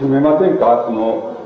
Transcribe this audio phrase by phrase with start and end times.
[0.00, 1.36] 決めませんかその、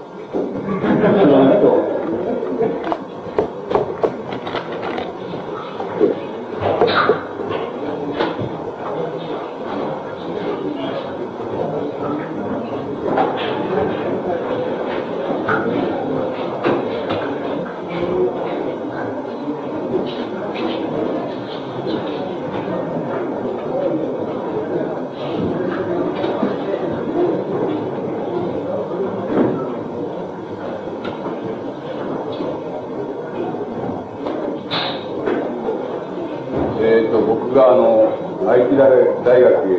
[37.55, 38.11] 僕があの
[38.51, 39.79] 愛知大学へ、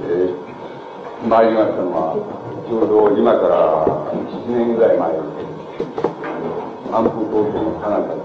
[0.00, 2.16] えー、参りましたのは、
[2.66, 5.12] ちょうど今から7年ぐらい前、
[6.88, 8.16] 安保東京の花火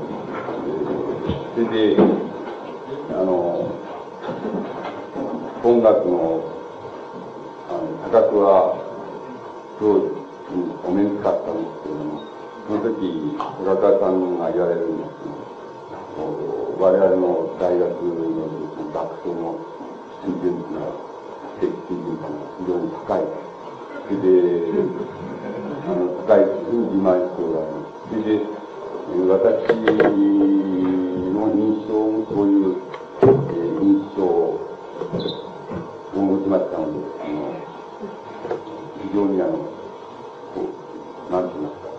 [1.54, 2.00] それで、
[3.12, 3.76] あの、
[5.66, 6.48] 音楽の、
[7.68, 8.80] あの、価格は、
[9.78, 10.00] すご、
[10.88, 12.24] お目にかかったんですけれども、
[12.68, 15.43] その時、小高さんが言われるんですけど、
[16.16, 18.46] 我々の大学の
[18.94, 19.58] 学生の
[20.22, 20.94] 水準というのは、
[21.60, 23.26] 水準が非常に高い。
[24.06, 24.30] それで、
[25.88, 28.06] あの高いというふうに自慢しておます。
[28.10, 28.46] それで、
[29.28, 29.42] 私
[31.34, 34.62] の印象もそういう、えー、印象を
[36.14, 37.58] 持ちましたので、あの
[39.02, 39.52] 非常にあの、
[40.54, 40.70] こ
[41.30, 41.90] う、なんて言いますか、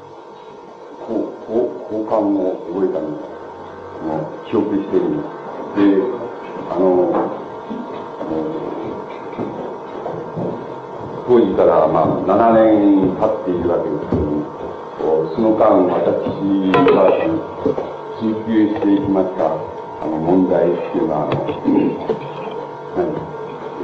[1.00, 3.43] 好感を覚えたんです。
[4.02, 5.28] の記憶してるんです。
[5.76, 6.02] で、
[6.70, 7.34] あの、
[11.26, 14.44] 当時からまあ7年経っているわけですけども、
[15.34, 16.04] その間私
[16.72, 17.08] が
[18.20, 21.26] 追求していきましたあの問題っていうのは、
[22.92, 23.08] あの、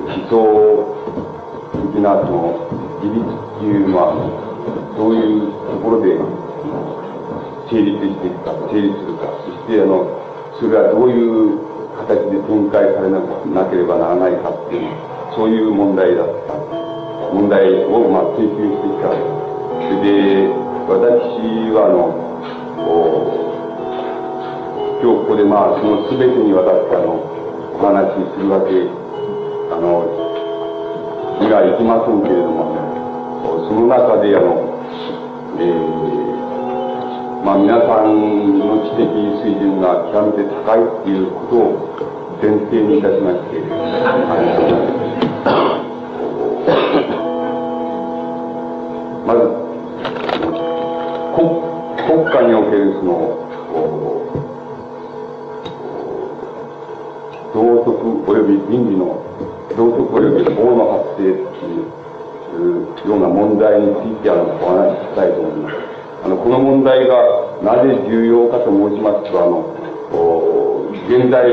[0.04, 0.36] 思想
[1.72, 2.70] 的なその
[3.02, 3.24] 自立っ
[3.58, 4.14] ていうのは、
[4.96, 6.39] どういうところで
[7.70, 10.02] 成立していくか、成立するか、そして、あの、
[10.58, 11.54] それはどういう
[12.02, 13.22] 形で展開されな
[13.70, 14.90] ければならないかっていう、
[15.38, 16.58] そういう問題だった。
[17.30, 19.14] 問題を、まあ、追求してきた。
[19.14, 20.50] それで、
[20.90, 22.10] 私は、あの、
[24.98, 27.22] 今日ここで、まあ、その全てにわたって、あの、
[27.70, 28.74] お話しするわけ、
[29.70, 30.10] あの、
[31.38, 32.74] にはいきませんけれども、
[33.68, 34.58] その中で、あの、
[35.56, 36.19] えー
[37.44, 39.08] まあ、皆さんの知的
[39.40, 44.60] 水準が極めて高いっていうことを前提にいたしまして、はい、
[49.24, 49.40] まず
[51.32, 51.70] 国
[52.10, 53.40] 国家におけるその
[57.54, 59.16] 道徳及び倫理の
[59.76, 66.00] 道徳及び法の発生っていうような問題についてあのお話ししたいと思います。
[66.22, 67.16] あのこの問題が
[67.62, 69.74] なぜ重要かと申しますと、あの、
[71.08, 71.44] 現在、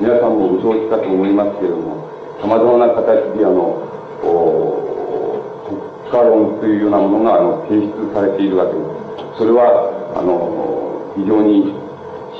[0.00, 2.08] 皆さんもご承知かと思いますけれども、
[2.40, 3.82] さまざまな形で、あの、
[5.66, 8.78] 国家論というようなものが、あの、提出されているわけで
[9.34, 9.38] す。
[9.38, 11.74] それは、あの、非常に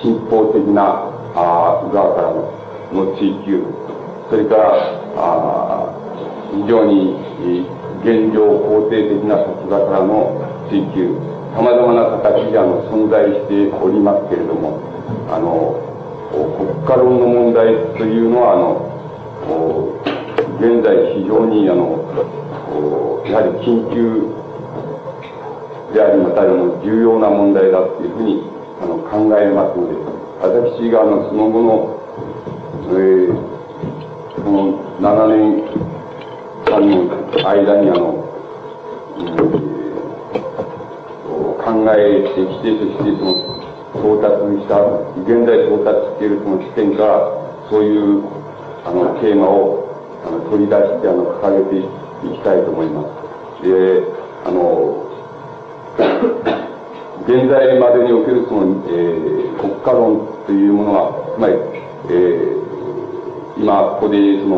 [0.00, 2.58] 進歩的な、あ側からの
[2.92, 3.62] の追求、
[4.30, 4.72] それから、
[5.16, 5.92] あ
[6.52, 7.16] 非常に
[8.02, 10.40] 現状肯定的な立場からの
[10.70, 14.78] 追求、様々な形であの存在しておりますけれども、
[15.26, 15.74] あの、
[16.30, 18.86] 国家論の問題というのは、あの、
[20.62, 21.98] 現在非常にあの、
[23.26, 24.30] やはり緊急
[25.92, 28.38] であり、またあの重要な問題だというふうに
[28.80, 29.98] あの考えますので、
[30.38, 31.98] 私があのその後の、
[32.94, 33.34] えー、
[34.44, 35.66] この7年
[36.70, 37.10] 間の
[37.48, 38.14] 間にあの、
[39.18, 39.67] うん
[41.68, 43.58] 考えてきて、そしてその、
[43.92, 44.80] 到達した、
[45.28, 47.20] 現在到達しているその視点から、
[47.68, 48.24] そういう、
[48.86, 49.84] あの、テーマを、
[50.24, 51.86] あの、取り出して、あの、掲げて
[52.24, 53.04] いきたいと思いま
[53.60, 53.68] す。
[53.68, 54.02] で、
[54.46, 55.04] あの、
[57.28, 61.54] 現在までにおけるその、えー、国家論というものは、つまり、
[62.08, 64.56] えー、今、ここで、その、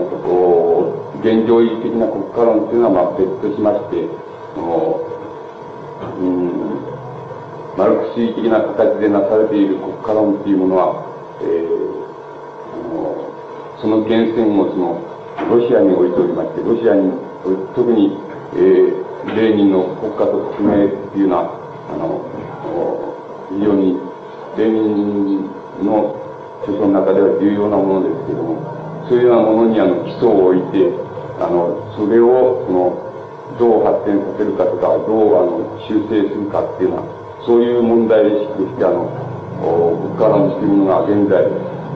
[1.18, 4.06] 現状維持的な国家論というのは、まあ、別としまして、
[4.54, 5.00] その、
[6.20, 6.59] うん、
[7.80, 11.00] マルクス主義的な形でなされている国家論というものは、
[11.40, 11.80] えー、
[13.80, 15.00] その源泉をその
[15.48, 17.08] ロシアに置いておりまして、ロシアに、
[17.72, 18.20] 特に、
[18.52, 21.56] えー、レーニンの国家と革命っていうのは、
[21.88, 22.20] あの、
[23.48, 23.96] 非常に、
[24.60, 25.48] レーニン
[25.80, 26.20] の
[26.68, 28.60] 著書の中では重要なものですけれども、
[29.08, 30.84] そういうようなものにあの基礎を置いて、
[31.40, 32.92] あの、それを、その、
[33.56, 39.08] どう発展させるかとか、どうあの修正するかっていうのは、そういう問題意識として、あの、
[39.60, 41.44] 物価論というものが現在、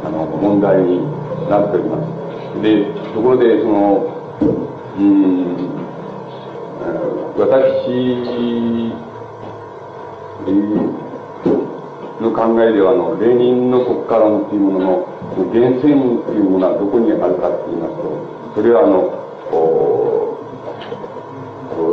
[0.04, 1.00] あの、問題に
[1.48, 1.98] なっておりま
[2.54, 2.62] す。
[2.62, 4.06] で、ところで、その、
[4.98, 5.56] うん、
[7.36, 8.92] 私、
[12.20, 18.02] の考えでは、あの、レーニンの国家論というものの源泉というものはどこにあるかと言いますと、
[18.54, 19.24] それはあの、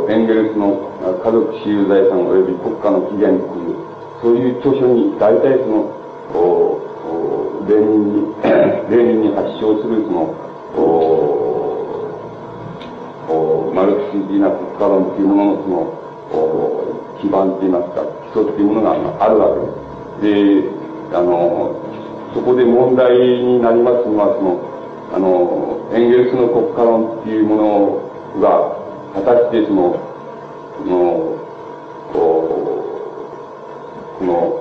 [0.08, 3.76] エンゲルスの家族私有財産及び国家の起源という、
[4.22, 5.90] そういう著書に大体その、
[7.66, 10.34] レーニンに、レーニンに発祥するその、
[13.74, 15.78] マルクス的な国家論というもののその、
[17.20, 18.92] 基盤といいますか、基礎というものが
[19.24, 19.48] あるわ
[20.20, 20.70] けです。
[21.10, 21.74] で、あの、
[22.34, 24.60] そこで問題になりますのは、その、
[25.14, 28.76] あの、エンゲルスの国家論っていうものが、
[29.14, 30.11] 果たしてその、
[30.82, 31.38] その、
[32.12, 32.18] こ
[34.20, 34.58] の、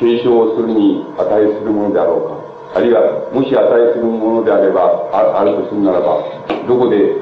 [0.00, 2.42] 継承をするに値するものであろうか。
[2.74, 6.24] あるいは、もし値するものであれば、ああるとするならば、
[6.66, 7.20] どこで、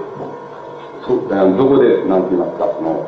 [1.02, 1.26] そど
[1.68, 3.06] こで、なんて言いますか、その、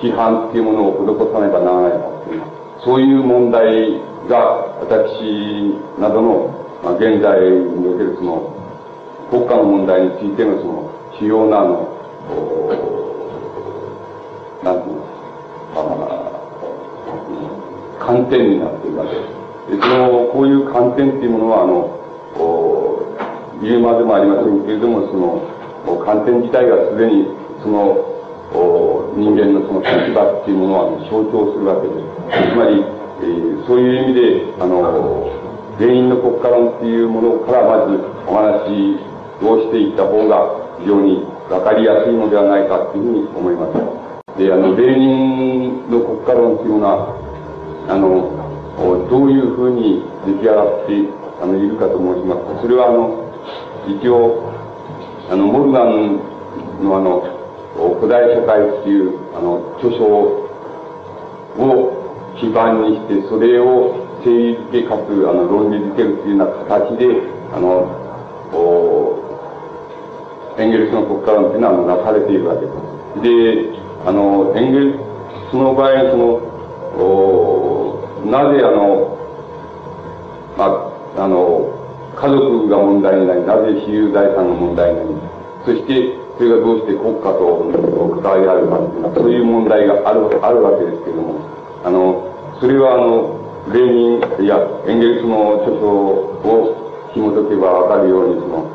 [0.00, 2.42] 批判っていうものを施さねばならないかっていう、
[2.84, 6.50] そういう問題が、私などの、
[6.82, 8.54] まあ、現在におけるその、
[9.30, 11.88] 国家の問題についてのその、主要なあの、
[14.62, 15.06] なんていうか、
[17.98, 19.76] 観点になっているわけです。
[19.76, 21.98] で、その、こういう観点っていうものは、あの、
[23.62, 27.26] 言うまでもありませんけれども、その、観点自体がすでに、
[27.62, 28.12] その、
[29.14, 32.52] 人間のその立場っていうものを象徴するわけです。
[32.52, 32.84] つまり、
[33.22, 35.30] えー、そういう意味で、あの、
[35.78, 38.98] 原因の国家論っていうものからまずお話
[39.42, 44.01] をしていった方が非常にわかりやすいのではないかというふうに思います。
[44.38, 47.14] で、あの、レーニンの国家論というのは、
[47.88, 50.96] あの、どういうふうに出来上がって
[51.42, 53.28] あのいるかと申しますと、それはあの、
[53.86, 54.50] 一応、
[55.30, 56.16] あの、モルガン
[56.82, 57.20] のあの、
[58.00, 60.48] 古代社会っていう、あの、著書を
[62.40, 67.20] 基盤にして、それを整理付けかつ、あの、論理づけるというような形で、
[67.52, 68.00] あの、
[70.58, 73.72] エンゲルスの国家論というのはなされているわけです。
[73.76, 74.98] で、あの、エンゲル
[75.50, 76.52] スの場合、その、
[76.98, 77.72] お
[78.26, 79.18] なぜあの、
[80.56, 80.64] ま
[81.16, 81.72] あ、あの、
[82.14, 85.08] 家族が問題になり、なぜ私有財産が問題になり、
[85.64, 91.40] そして、それがどうして国家と関わりあるかというのは、そういう問題がある、あるわけですけれども、
[91.84, 92.26] あの、
[92.60, 93.38] それはあの、
[93.72, 98.66] レーニンやエンゲルスの著書を紐解けばわかるように、その、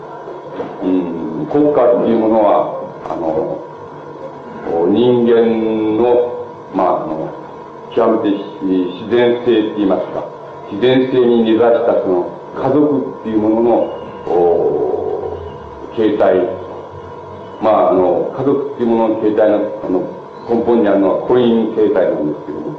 [0.84, 2.78] うん、国家っていうものは、
[3.10, 3.67] あの、
[4.90, 7.32] 人間の、まあ、あの、
[7.96, 10.24] 極めて自然性って言いますか、
[10.72, 13.98] 自然性に根ざしたその家族っていうものの、
[15.96, 16.38] 形態、
[17.62, 20.18] まあ、あの、家族っていうものの形態の、あの、
[20.48, 22.78] 根本にあるのは婚姻形態なんですけども、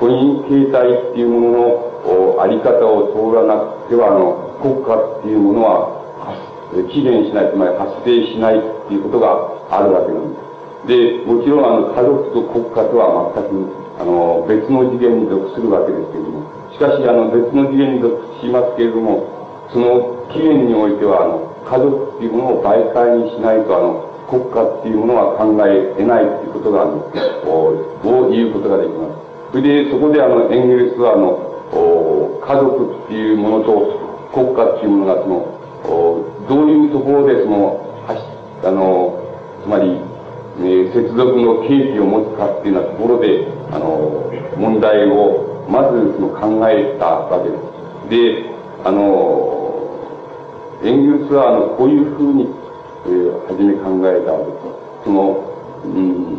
[0.00, 5.96] 婚姻形態っていうもののあり方を通らなくては、あの、国家っていうものは、
[6.92, 10.45] 起源しない、つまり発生しないっていうことがあるわけなんです。
[10.86, 19.26] で、もちろん、あの、家族と国家とは全く、あの、別の次元に属するわけですけれども、しかし、あの、別の次元に属しますけれども、
[19.72, 27.02] その起源においては、あの、家族っていうものを媒介にしないと、あの、国家っていうものは考え得ないっていうことが、あの、
[27.50, 29.26] を言うことができます。
[29.50, 31.46] それで、そこであの、エンゲルスはあの、
[32.46, 35.56] 家族っていうものと国家っていうものがその、
[36.48, 37.82] どういうところでその、
[38.62, 39.18] あの、
[39.62, 39.98] つまり、
[40.62, 47.62] え接続の契機を持つかっていうようなところで、あの、問題をまずその考えたわけです。
[48.08, 48.50] で、
[48.84, 49.52] あの、
[50.82, 52.48] エンゲルスはあの、こういうふうに、
[53.06, 54.64] えー、初め考えたわけです。
[55.04, 55.44] その、
[55.84, 56.36] うん、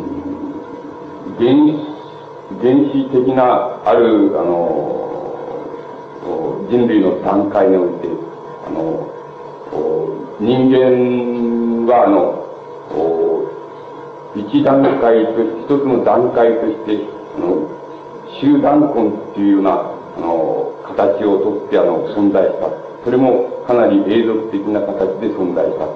[1.38, 1.54] 原
[2.62, 4.98] 原始的な、ある、あの、
[6.70, 8.08] 人類の段階において、
[8.66, 9.12] あの、
[10.40, 12.48] 人間は、あの、
[14.39, 17.70] 一段階と、一つの段階として、あの、
[18.39, 22.70] 集団婚っていうような、あの、形をとって、あの、存在した。
[23.03, 25.88] それもかなり永続的な形で存在した。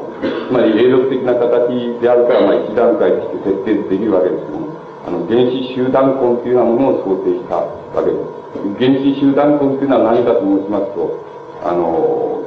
[0.47, 4.75] つまり永続的な形であるから、まあ一段階として設定できるわけですけども、
[5.07, 8.41] あの、原子集団婚というようなものを想定したわけです。
[8.77, 11.19] 原子集団婚というのは何かと申しますと、
[11.63, 12.43] あの、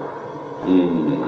[0.66, 1.18] うん、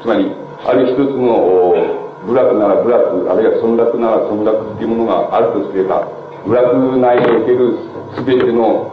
[0.00, 0.32] つまり、
[0.64, 1.97] ある一つの、
[2.28, 6.04] 部落なら部落、あるいは村落なら村落っていうものがあるとすれば、
[6.44, 7.72] 部落内における
[8.20, 8.92] 全ての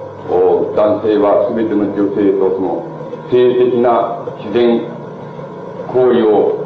[0.72, 2.88] 男性は全ての女性とその
[3.30, 4.88] 性的な自然
[5.92, 6.64] 行為を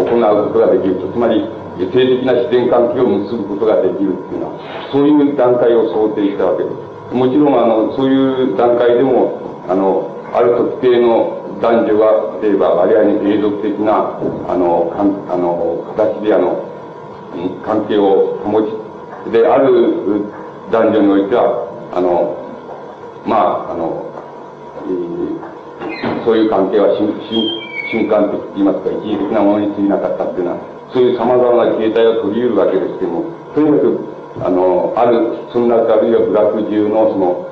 [0.00, 1.12] 行うことができると。
[1.12, 1.44] つまり、
[1.76, 7.14] 性的な自然関係を結ぶことができるっていうのは、そういう段階を想定したわけです。
[7.14, 9.36] もちろん、あの、そういう段階でも、
[9.68, 16.64] あの、ある特定の男女が、例えば、割合に永続的な、あの、かんあの、形で、あの、
[17.64, 20.24] 関係を保ち、で、ある
[20.70, 22.36] 男女においては、あの、
[23.26, 24.06] まあ、あの、
[24.86, 27.12] えー、そういう関係は瞬
[27.90, 30.58] 瞬間的と言いますか、一時的なものに過ぎなかったっていうのは、
[30.92, 33.24] そういう様々な形態を取り得るわけですけども、
[33.54, 37.47] とにかく、あの、ある、そんなあるいは部落中のその、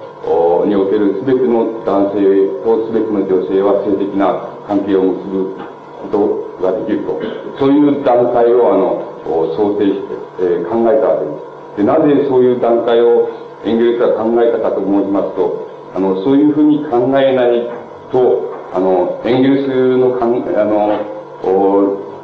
[0.67, 5.55] における全ての男性と全ての女性は性的な関係を結ぶ
[6.03, 7.21] ことができると。
[7.59, 9.07] そういう段階を、あの、
[9.55, 11.33] 想定して、えー、考えたわけで
[11.75, 11.77] す。
[11.79, 13.29] で、なぜそういう段階を
[13.65, 17.69] エンゲルスは考えたかと申しますと、あの、そういうふうに考えない
[18.11, 21.17] と、あの、エンゲルスのかん、あの、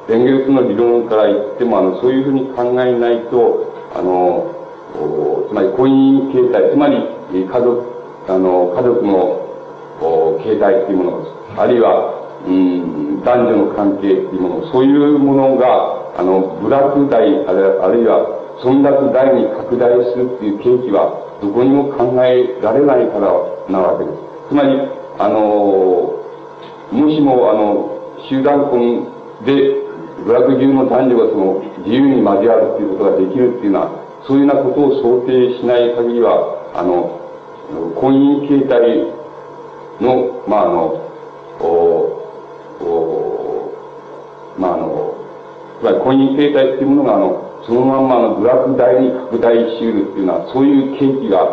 [0.09, 4.54] エンゲルスの理論から言っても、あの、そういうふうに考えないと、あの、
[5.49, 6.97] つまり婚姻形態、つまり
[7.32, 7.92] 家族、
[8.29, 9.43] あの、家族の
[10.43, 11.26] 形態っていうもの、
[11.57, 17.52] あるいは、うん、男女の関係っていうもの、そういうものが、あの、部落代、あ
[17.88, 23.33] るいは、村落代に拡大するっていう契機は、どこにも考えられないから
[23.69, 24.19] なわけです。
[24.50, 24.79] つまり、
[25.19, 26.14] あの、
[26.93, 27.91] もしも、あの、
[28.29, 29.07] 集団婚
[29.45, 29.83] で、
[30.25, 33.91] 部落中の男女がその、自由に交わるっていうことができるっていうのは、
[34.26, 37.22] そういうようなことを想定しない限りは、あの、
[37.73, 39.07] 婚姻形態
[40.00, 41.00] の、まあ、あの、
[41.61, 41.64] お
[42.81, 43.73] お
[44.59, 45.14] まあ、あの、
[45.81, 51.47] つまり婚姻形態っていうものが、あの、そのまんまの部落大に拡大しうるっていうのは、そういう契機が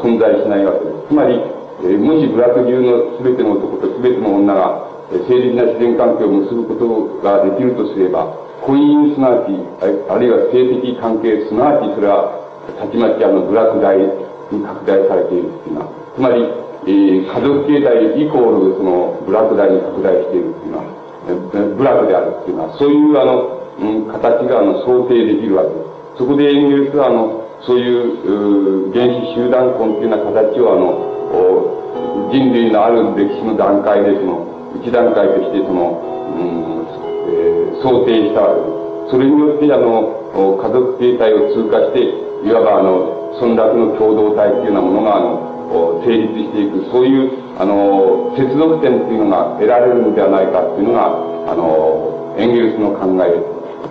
[0.00, 1.08] 存在しないわけです。
[1.08, 1.34] つまり、
[1.82, 8.32] えー、もし部落中の全ての男と全ての女が、えー、性的な自然関係を結ぶことができるとすれば、
[8.64, 9.52] 婚姻すなわち、
[9.82, 12.30] あるいは性的関係すなわち、それは、
[12.78, 16.42] たちまちあの、部落大に拡大されているっていうのは、つまり、
[16.86, 20.84] えー、家族形態イコール、その、部落大に拡大しているっていうのは、
[21.26, 25.86] えー、部落であるっていうのは、そういうあの、うん、形があの、想定できるわけです。
[26.18, 34.46] そこでエンゲルスはあの、そういう、う原始集団婚っていうような形をあの、人類のある歴史の段階でその、
[34.80, 36.00] 一段階としてその、
[36.32, 36.86] うん、
[37.28, 39.10] えー、想定したわけです。
[39.10, 40.16] それによってあの、
[40.62, 51.10] 家族形態を通過して、いわばあの、村落の共同体っていうようなものがあの、成立していく、そういう、あの、接続点っていうのが得られるのではないかっていうのが、
[51.50, 53.34] あの、エンゲルスの考え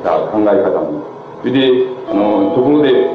[0.04, 1.16] た考え方なんです。
[1.42, 3.12] それで、あの、ところで、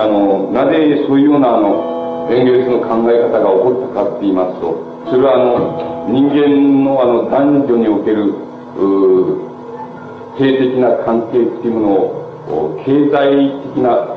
[0.00, 4.72] あの、なぜそういうような、あの、エンゲルスの考え方が起こったかって言いますと、
[5.10, 8.32] それはあの、人間のあの、男女における、
[10.38, 14.11] 性的な関係っていうものを、経済的な、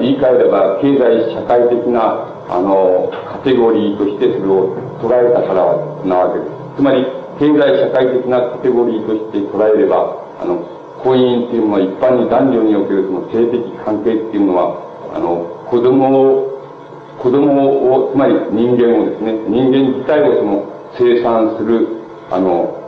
[0.00, 6.52] 言い換えれば、経済社会的な、あの、カテゴリーとしてそれを捉えたからなわけです。
[6.76, 7.04] つまり、
[7.38, 10.62] 経済社会的なカテゴリーとして捉えれば、あの、
[11.02, 14.78] 婚姻っていうのは一般に男女におけるその性的関係っていうのは、
[15.14, 21.88] あの、子供を、子供を、つまり人間をですね、人間自体をその生産する、
[22.30, 22.81] あの、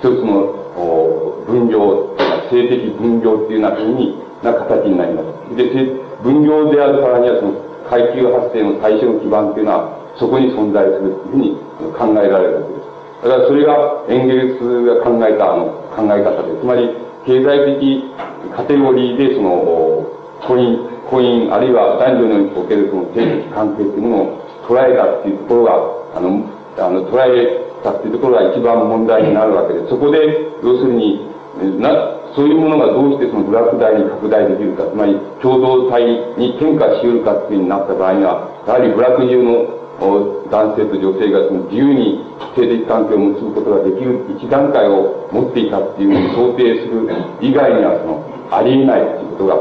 [0.00, 2.16] 一つの分業、
[2.48, 5.56] 性的分業っていうようなふうにな形になります。
[5.56, 5.68] で、
[6.24, 7.52] 分業であるからにはその
[7.84, 11.56] 階級発生の最初の基盤っていうのはそこに存在するというふうに
[11.92, 13.28] 考えられるわけです。
[13.28, 16.88] だからそれがエンゲルスが考えたあの考え方で、つまり
[17.26, 18.04] 経済的
[18.56, 20.08] カテゴリーでその
[20.48, 25.72] 婚姻、婚姻あるいは男女におけるその性的関係というものを捉えたっていうところが、
[26.16, 31.28] あの、あの捉えたっていうところが一番問題になるわけで、そこで、要するに、
[31.80, 31.90] な、
[32.34, 36.04] そういうものがどうしてそのブラック大に拡大できるか、つまり共同体
[36.38, 39.80] に転化し得るかっていうになった場合には、やはりブラック中の
[40.48, 42.24] 男性と女性がその自由に
[42.56, 47.04] 性的関係を結ぶことができる一段階を持っていたっていうふうに想定する
[47.40, 49.54] 以外にはそのありえないっていうことが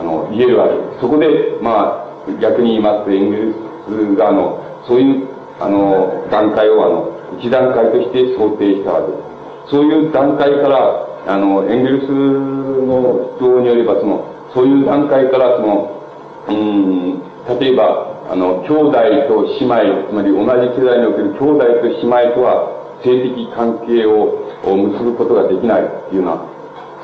[0.00, 1.00] あの言えるわけです。
[1.00, 3.54] そこでまあ逆に言いますとエンゲル
[3.88, 5.28] スがあのそういう
[5.60, 9.70] あの段階をあの一段階として想定したわけです。
[9.70, 16.02] そういう段階からあのエンゲルスの主張によればそのそういう段階からその
[16.48, 17.22] うん
[17.60, 18.92] 例えばあの、兄弟
[19.26, 26.44] と姉妹、つまり同じ世代における兄弟と姉妹とは性的関係を結ぶことができないっていうような、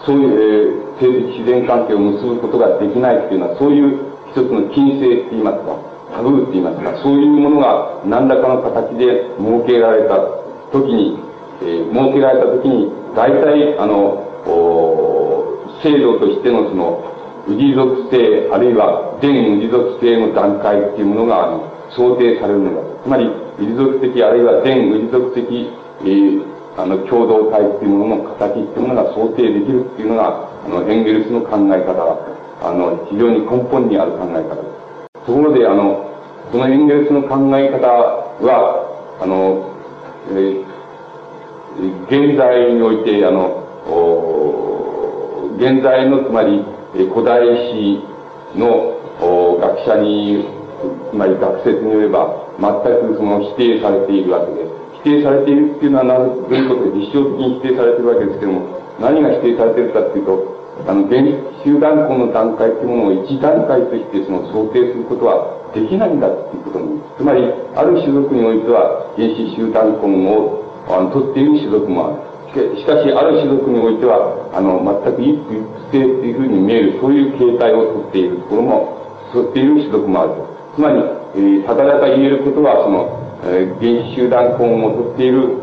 [0.04, 5.80] そういう、えー、性的自然関係を結ぶことができないっていうのは、そういう一つの禁制って言いますか、
[6.14, 10.14] タブーって言いますか、そういうものが何らかの形で設けられた
[10.70, 11.18] 時に、
[11.60, 14.22] えー、設けられた時に、大体、あの、
[15.82, 17.04] 制度としてのその、
[17.46, 22.80] 氏属性、あるいは全氏属性の段階っていうものが、あの、想定されるのだ。
[23.04, 23.28] つまり、
[23.58, 25.68] 氏属的、あるいは全氏属的、
[26.02, 26.44] えー、
[26.78, 32.16] あの、共同体っていうものの形っていうものが想定できるっていうのが、あの、エンゲルスの考え方、
[32.62, 34.83] あの、非常に根本にある考え方です。
[35.26, 36.10] ところで、あの、
[36.52, 39.70] このエンゲルスの考え方は、あの、
[40.30, 43.64] えー、現在において、あの、
[45.56, 47.40] 現在の、つまり、古代
[47.72, 48.04] 史
[48.54, 49.00] の
[49.60, 50.44] 学者に、
[51.10, 52.70] つまり学説によれば、全
[53.08, 54.70] くその否定されているわけです。
[55.04, 61.22] 否定されているっていうのはどういうことで実証的に否定されているわけですけども、何が否定されているかっていうと、あの、原
[61.64, 67.00] 集団婚の段階っていうものを一段階としてその想定することはできないんだっていうことに。
[67.16, 72.34] つまり、ある種族においては原始集団婚をあの取っている種族もある。
[72.54, 80.46] しかし、ある種族においては、あの、全く一夫一妻っていうふうに見える、そういう形態をとっているところも、とっている種族もあると。
[80.76, 81.02] つまり、
[81.34, 85.58] えー、ただだか言えることは、その、えー、原始集団婚をとっている、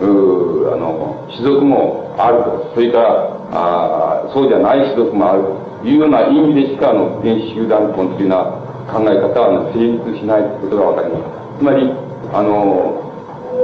[0.00, 2.72] うあの、種族もあると。
[2.74, 5.42] それから、あそうじゃない種族もある
[5.82, 11.58] というような意味でしか、あの、原始集団婚というような考え方は、成立しないということがわかります。
[11.58, 11.92] つまり、
[12.32, 13.06] あの、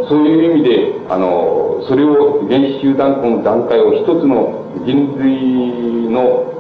[0.09, 6.53] そういう意味で、あの、それを原始集団婚の段階を一つの人類の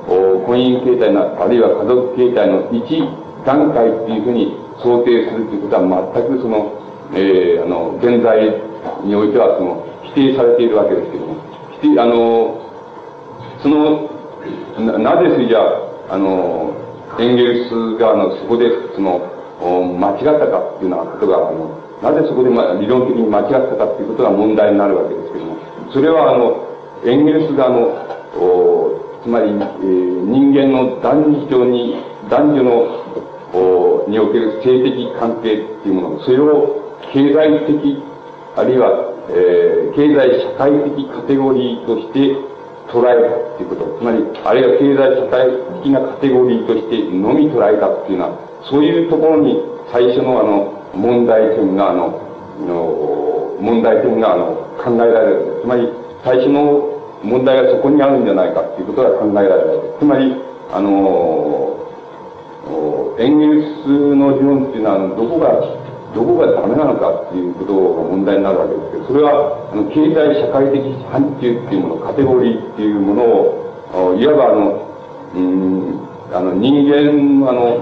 [0.46, 3.02] 婚姻形態な、あるいは家族形態の一
[3.44, 6.82] 段階っていうふうに想定するということは全くその、
[7.14, 8.50] えー、あの、現在
[9.04, 11.36] においてはその、否定されているわけですけども、
[11.80, 12.61] 否定、あの、
[13.62, 14.10] その、
[14.78, 16.74] な、なぜそれじゃあ、あの、
[17.18, 19.20] エンゲルスが、あの、そこで、その、
[19.98, 25.56] 間違ったかっていうようなことが、あの、なぜそこで、ま、理論的に間違ったかっていうことが問題になるわけですけども、
[25.92, 26.66] それはあの、
[27.04, 27.94] エンゲルスがあの、
[29.22, 29.56] つまり、えー、
[30.26, 33.02] 人間の男女に、男女の、
[33.54, 38.02] おにおける性的関係っていうもの、それを経済的、
[38.56, 42.51] あるいは、えー、経済社会的カテゴリーとして
[42.92, 43.98] 捉えたっていうこと。
[43.98, 45.48] つまり、あるいは経済社会
[45.82, 49.56] 的なカテゴリーとしてのみ捉えたっていうのは、そういうところに
[49.90, 52.20] 最初のあの、問題点が、あの、
[52.60, 55.60] の問題点が、あの、考えられる。
[55.62, 55.88] つまり、
[56.22, 56.92] 最初の
[57.24, 59.94] 問題がそこにあるんじゃないかっていうことが考えられる。
[59.98, 60.36] つまり、
[60.70, 61.78] あの、
[63.18, 65.81] エンゲルスの理論っていうのは、どこが、
[66.14, 74.88] どこがダメなのかっていうことが問題になるわけですけど、それは、あの、経済社会的範疇っていうもの、カテゴリーっていうものを、いわばあの、
[75.34, 76.00] うん、
[76.32, 77.80] あの、人間、あの、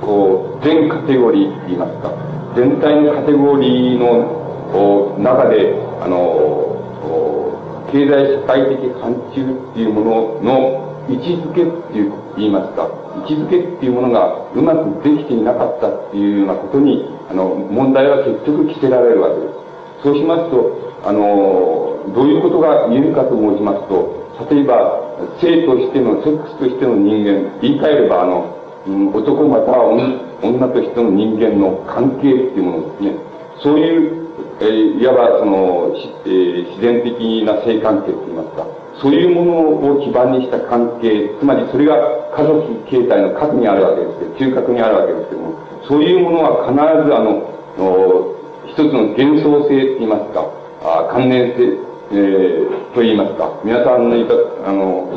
[0.00, 2.12] こう、全カテゴリーって言いますか、
[2.54, 6.68] 全体のカテゴリーの中で、あの、
[7.92, 19.54] 経済社会的範疇っていうものの位置づけっていう言いますか、位置づけっていうものがうまくできていなかったっていうようなことに、あの、問題は結局着せられるわけです。
[20.04, 25.00] そうしますと、あの、どういうことが言えるかと申しますと、例えば、
[25.40, 28.62] 性としての、セックスとしての人間、言い換えれば、あの、
[29.14, 29.94] 男または
[30.42, 33.14] 女としての人間の関係っていうものですね。
[33.62, 34.21] そういう、
[34.62, 35.90] えー、いわばその、
[36.24, 37.10] えー、自然的
[37.44, 38.66] な性関係といいますか、
[39.02, 41.98] そういうものを基盤にした関係、つまりそれが
[42.36, 45.54] 家族形態の核にあるわけですけど、中核にあるわけですけども、
[45.88, 47.42] そういうものは必ずあの、
[48.70, 50.46] 一つの幻想性って言いますか、
[50.84, 51.74] あ関連性、
[52.12, 55.10] えー、と言いますか、皆さんの言い方、あの、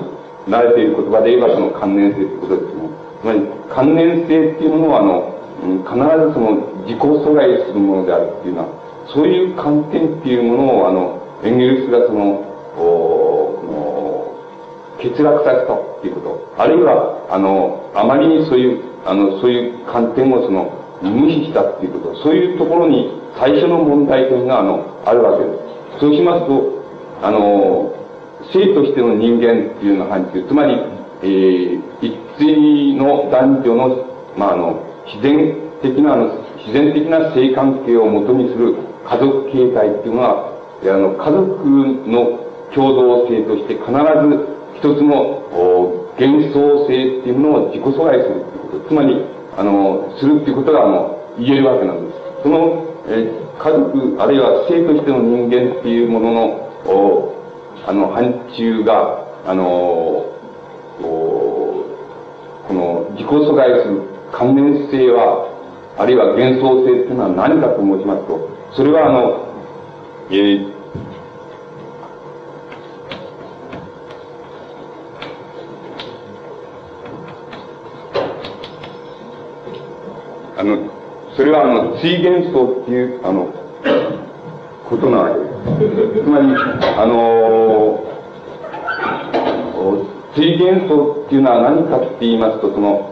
[0.49, 2.89] 慣れている言葉で言えばその関連性ということですね。
[3.21, 8.67] つまり、関連性っていうものは、あの、必ずその自己阻害するものであるっていうのは、
[9.13, 12.41] そういう観点っていうものを、あの、エンゲルスがその、
[12.77, 13.15] お
[14.97, 16.53] 欠落させたっていうこと。
[16.57, 22.23] あるいは、あの、あまりにそういう、あの、そういう観点をその、無視したっていうこと。
[22.23, 25.99] そういうところに最初の問題点が、あの、あるわけです。
[25.99, 26.83] そうしますと、
[27.21, 27.93] あの、
[28.51, 30.73] 性としての人間っていうような範疇、つまり、
[31.21, 34.05] えー、一対の男女の、
[34.37, 40.51] まあ、あの、自然的な、あの、自然的な性関係をもとにする家族形態っていうのは、
[40.83, 41.65] あの、家族
[42.09, 42.39] の
[42.73, 45.45] 共同性として必ず一つの
[46.17, 48.89] 幻想性っていうものを自己阻害するっていうこと。
[48.89, 49.21] つまり、
[49.57, 52.17] あの、するっていうことが、あの、言えるわけなんです。
[52.43, 56.41] その、え、家族、あるいは性としての人間っていうものの、
[56.87, 57.35] お
[57.85, 60.25] あの、範疇が、あの、お
[62.67, 65.47] この自己阻害する関連性は、
[65.97, 69.47] あるいは幻想性というのは何かと申しますと、それはあの、
[70.31, 70.73] えー、
[80.57, 80.91] あの、
[81.37, 83.47] それはあの、水元素っていう、あの、
[84.89, 86.23] ことなわけです。
[86.23, 86.47] つまり、
[86.97, 88.03] あの
[90.35, 93.09] 水元素っていうのは何かって言いますと、その、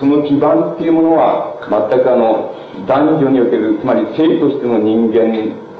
[0.00, 2.51] その基盤っていうものは、全くあの、
[2.86, 5.26] 男女における、つまり性としての人間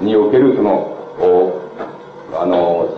[0.01, 0.97] における、その、
[2.35, 2.89] あの、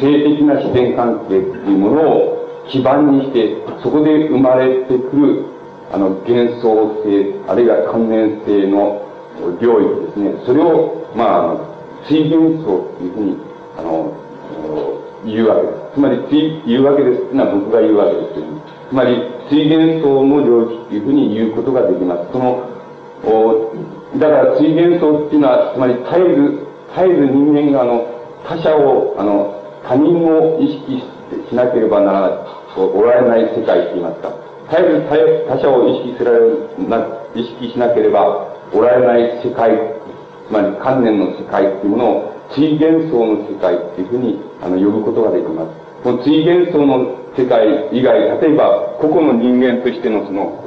[0.00, 5.44] 性的な自然関係っていうものを基盤にして、そこで生まれてくる、
[5.92, 9.04] あの、幻想性、あるいは関連性の
[9.60, 10.34] 領域ですね。
[10.46, 11.74] それを、まあ、
[12.08, 13.36] 水元素っていうふうに、
[13.78, 14.12] あの、
[15.24, 15.74] 言うわけです。
[15.94, 18.46] つまり、言うわけですっていうのは僕が言うわけですけど、
[18.90, 19.16] つまり、
[19.50, 22.32] 水元素の領域っていうふうに言うことができます。
[22.32, 22.73] その、
[24.18, 28.06] だから水元素っていうのは、つまり絶えず、絶えず人間があの、
[28.46, 31.02] 他者を、あの、他人を意識
[31.48, 32.30] しなければならない、
[32.76, 34.30] おられない世界って言いますか。
[34.70, 36.38] 絶えず他者を意識すられ
[36.88, 39.76] な、意識しなければおられない世界、
[40.48, 45.70] つまり観念の世界っていうものを、水元素の世界っていうふうに、あの、呼ぶことができます。
[46.04, 50.62] この水元素の世界以外、例えば、個々の人間としてのその、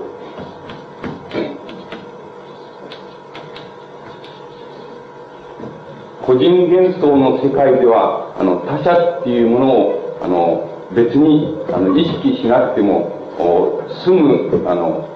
[6.28, 13.16] 個人幻想の世界では、あの、他者っていうものを、あの、別に、あの、意識しなくても、
[14.04, 15.08] すぐ、あの、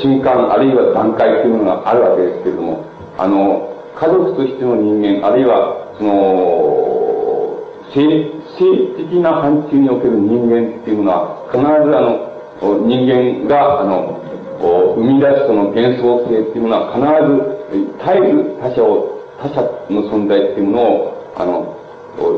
[0.00, 2.80] 瞬間、あるいは段階というものがあるわけですけれども、
[3.18, 7.60] あの、家族としての人間、あるいは、その、
[7.92, 14.16] 性、性的な範疇における人間っていうものは、必ずあの、人間が、あの、
[14.96, 19.11] 生み出すその幻想性っていうものは必ず、絶えず他者を
[19.42, 21.76] 他者の存在っていうものを、あの、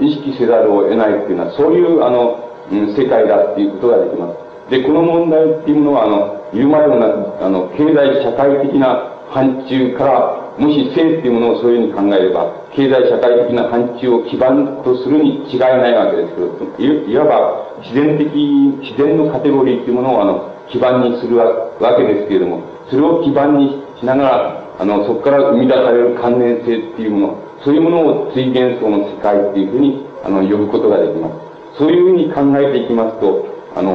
[0.01, 2.41] 意識せざるを得ないっていうのは、そういう、あの、
[2.71, 4.71] 世界だっていうことができます。
[4.71, 31.79] で、この問題っていうものは、あの、言うまでもなく、あの、経済社会的な範疇から、もし性っていうものをそういうふうに考えれば、経済社会的な範疇を基盤とするに違いないわけですけど、いわば自然的、自然のカテゴリーっていうものをあの、基盤にするわけですけれども、それを基盤にしながら、あの、そこから生み出される関連性っていうもの、そういうものを追幻想の世界っていうふうに、あの、呼ぶことができます。
[31.79, 33.91] そういうふうに考えていきますと、あの、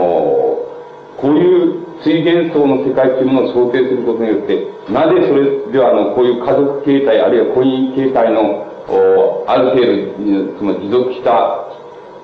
[1.17, 11.67] こういう追幻想の世界っていうものを想定することによって、なぜそれでは、あの、こういう家族形態、あるいは婚姻形態の、おある程度、その持続した、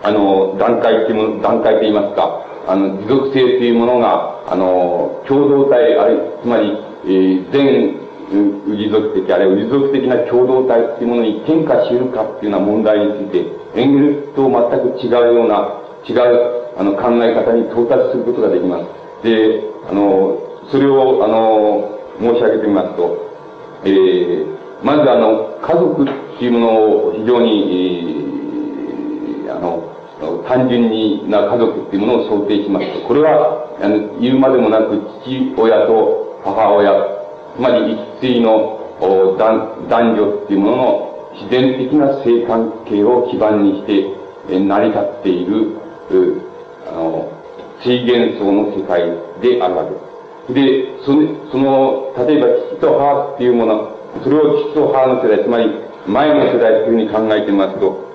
[0.02, 18.86] あの、段階っていうもの、段階といいますか、あの、持続性っていうものが、あの、共同体、あるいつまり、えー、全氏族的、あるいは氏族的な共同体っていうものに転化し得るかっていうような問題について、エンゲルと全く違うような、違う、あの、考え方に到達することができます。
[19.24, 20.40] で、あの、
[20.72, 23.18] それを、あの、申し上げてみますと、
[23.84, 26.06] えー、まずあの、家族っ
[26.40, 26.68] ていうもの
[27.08, 28.16] を非常に、
[29.46, 29.96] えー、あの、
[30.48, 36.94] 単純にな家族っていうものを想定しますと、これは、あの、言うまでもなく父親と母親
[37.56, 45.78] つまり一対の男女っていうものの自然的な性関係を基盤にして成り立っている、
[46.88, 47.32] あの、
[47.84, 49.02] 水幻想の世界
[49.42, 50.54] であるわけです。
[50.54, 55.72] で、その、その、例えば父と母っていうもの、それを父と母の世代、つまり
[56.08, 58.15] 前の世代というふうに考えてみますと、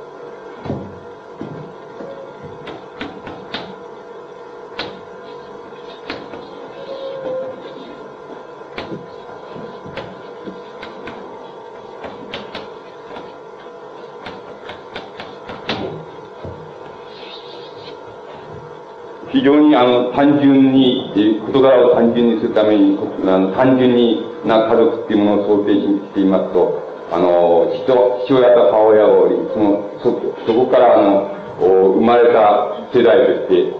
[19.33, 27.87] 非常にあの単純に、え事柄を単純にするために、あの単純にな家族っていうものを想定していますと、あの、父
[28.27, 30.11] 父親と母親を、その、そ、
[30.47, 33.75] そこからあの、生まれた世代として、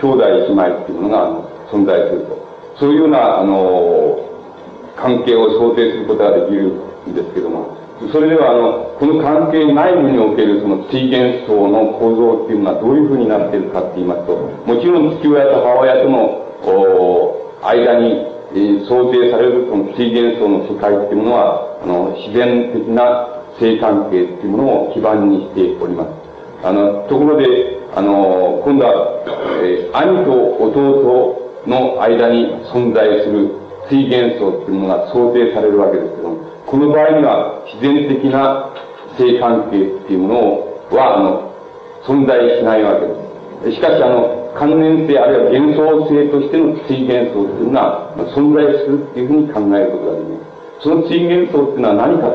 [0.00, 2.38] 兄弟姉妹っていうものがあの存在すると。
[2.78, 4.20] そういうような、あの、
[4.96, 6.72] 関係を想定することができる
[7.08, 7.77] んですけども、
[8.12, 16.48] それでは、あの、この関係内部におけるその水元層の構造っていうのはどういうふうになっているかって言いますと、もちろん父親と母親との、
[17.62, 18.22] 間に、
[18.54, 23.26] えー、想定されるその水元層の世界っていうものは、あの、自然的な
[23.58, 26.10] 性関係っていうものを基盤にしております。
[26.62, 29.22] あの、ところで、あの、今度は、
[29.62, 30.32] えー、兄と
[30.70, 33.50] 弟の間に存在する
[33.90, 38.68] 水元素っていうものが想定されるわけですけども、この場合には自然的な
[39.16, 41.48] 性関係っていうものは、あの、
[42.04, 43.80] 存在しないわけです。
[43.80, 50.82] しかし、あの、関連性あるいは幻想性としての水元素っていうのが存在するっていうふうに考えることができます。
[50.84, 52.28] その水元素っていうのは何か、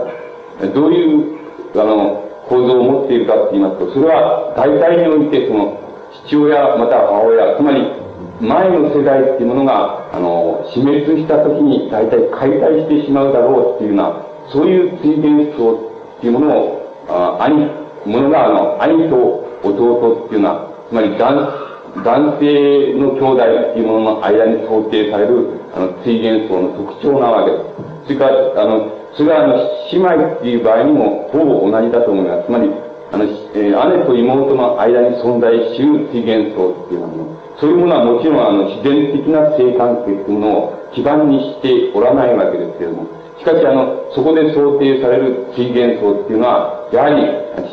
[0.73, 5.77] どういう、あの、構造を持っているかって言いますと、それは大体においてその
[6.25, 8.02] 父親または母親、つまり
[8.41, 15.73] 前の世代っていうものが、あの、死滅した時に大体解体してしまうだろうっていうような、そういう追元層
[16.17, 17.69] っていうものを、あ兄、
[18.05, 21.63] ものが、あの、兄と弟っていうのは、つまり男、
[22.03, 28.07] 男性の兄弟っていうものの間に想定される、あの、追元層の特徴なわけです。
[28.07, 29.57] それから、あの、それは、あの、
[29.91, 32.45] 姉妹っていう場合にも、ほぼ同じだと思います。
[32.47, 32.71] つまり、
[33.13, 47.21] あの、えー、姉と妹の間に存在しうる追元層っていうもの、そういうものはもちろんあの自然的な性関係というものを基盤にしておらないわけですけれども、しかしあの、そこで想定される水元層っていうのは、やはり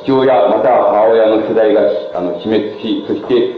[0.04, 3.56] 父親または母親の世代があの死滅し、そして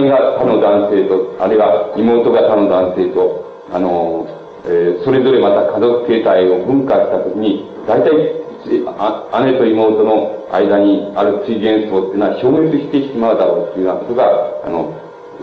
[0.00, 4.24] 姉が他の男性と、あるいは妹が他の男性と、あの、
[4.64, 14.24] えー、それぞれまた家族形態を分化したときに、大体姉と妹の間にある水元層っていうのは消滅してしまうだろうというようなことが、
[14.64, 14.94] あの、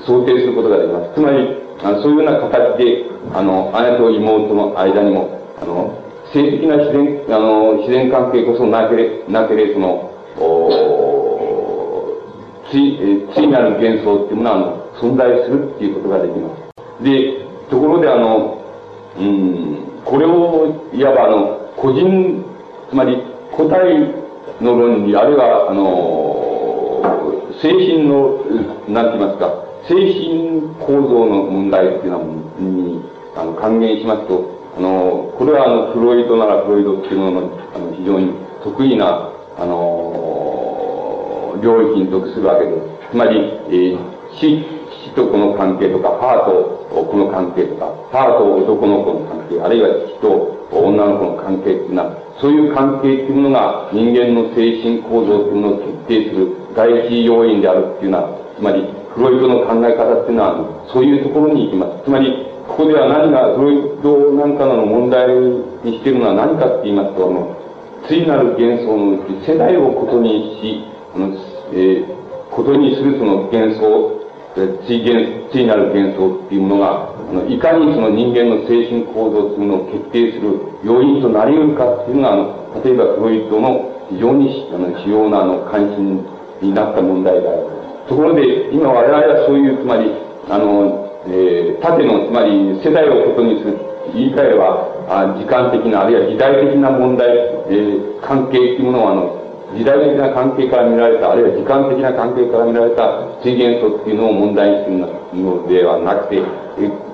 [0.05, 1.13] 想定することができます。
[1.15, 5.99] つまり、あのそういうような形で、あの、姉と妹の間にも、あの、
[6.33, 10.09] 性的な自然、あの、自然関係こそなけれ、なけれ、その、
[10.39, 10.93] お
[12.71, 12.97] つい、
[13.35, 17.03] ついなる幻想っていうものは、あの、存在するっていうことができます。
[17.03, 18.57] で、ところで、あの、
[19.19, 22.43] うん、これを、いわば、あの、個人、
[22.93, 23.17] つまり、
[23.51, 24.05] 個体
[24.61, 27.01] の論理、あるいは、あの、
[27.59, 28.37] 精神の、
[28.87, 29.49] なんて言いますか、
[29.89, 32.21] 精神構造の問題っていうの
[32.59, 33.01] に、
[33.35, 34.45] あの、還元しますと、
[34.77, 38.31] あの、これはあの、フロイトならフロイドっていうものの、あの、非常に
[38.63, 39.27] 得意な、
[39.57, 43.09] あの、領域に属するわけです。
[43.09, 43.97] つまり、えー、
[44.37, 44.61] 死、
[45.01, 62.03] 死とこの関係とか、母とこの関係とか、母と男の子の関係、あるいは父と女の子の関係っていうのは、そういう関係っていうものが人間の精神構造っていうのを決定する第一要因であるっていうのは、つまり、フロイトの考え方っていうのは、そういうところに行きます。
[62.03, 65.27] つまり、ここでは何が、フロイトなんかの問題
[65.83, 67.55] にしているのは何かって言いますと、あの、
[68.07, 70.83] 対なる幻想のうち、世代をことにし、
[71.15, 71.37] あの、
[71.71, 72.05] えー、
[72.49, 74.22] ことにするその幻想、
[74.55, 86.25] 追幻、対なる幻想っていうものが、あの、いかにその人間の精神構造というのを決定する要因となり得るかっていうのが、あの、例えばフロイトの非常にあの主要なあの関心
[86.61, 87.67] になった問題である。
[88.07, 90.11] ところで、今我々はそういう、つまり、
[90.49, 93.79] あの、えー、縦の、つまり世代をことにする、
[94.13, 97.29] 言い換えれば、あ時間的な、あるいは時代的な問題、
[97.69, 99.42] えー、関係っていうものは、あの、
[99.73, 104.97] 時代的な関係から見られた、あるいは時間的な関係から見られた水元素っていうのを問題にする
[105.41, 106.41] のではなくて、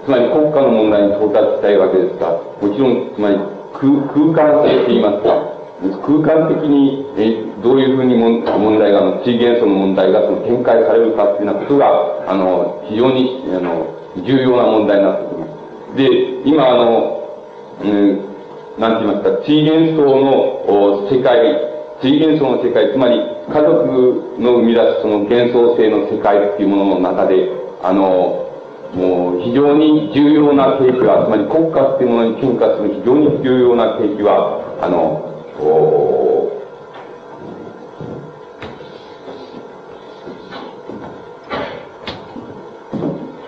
[0.05, 3.37] つまり国家の問題に到達したいわけですが、もちろん、つまり
[3.73, 5.59] 空空間性といいますか、
[6.03, 11.87] 空間的に、えどういうふうに問題が、地元素の問題がその展開されるかっていうようなことが、
[12.27, 13.87] あの、非常に、あの、
[14.25, 15.95] 重要な問題になってきます。
[15.95, 16.09] で、
[16.43, 17.19] 今、あの、
[17.83, 18.19] うん、
[18.79, 27.49] なんて言いますか、地元層の世界、地元層の世界、つまり家族の生み出すその幻想性の世界っていうものの中で、
[27.83, 28.47] あの、
[28.93, 35.27] もう非常に重要な景気は、つまり国家っていうものに変化する非常に重要な景気は、あの、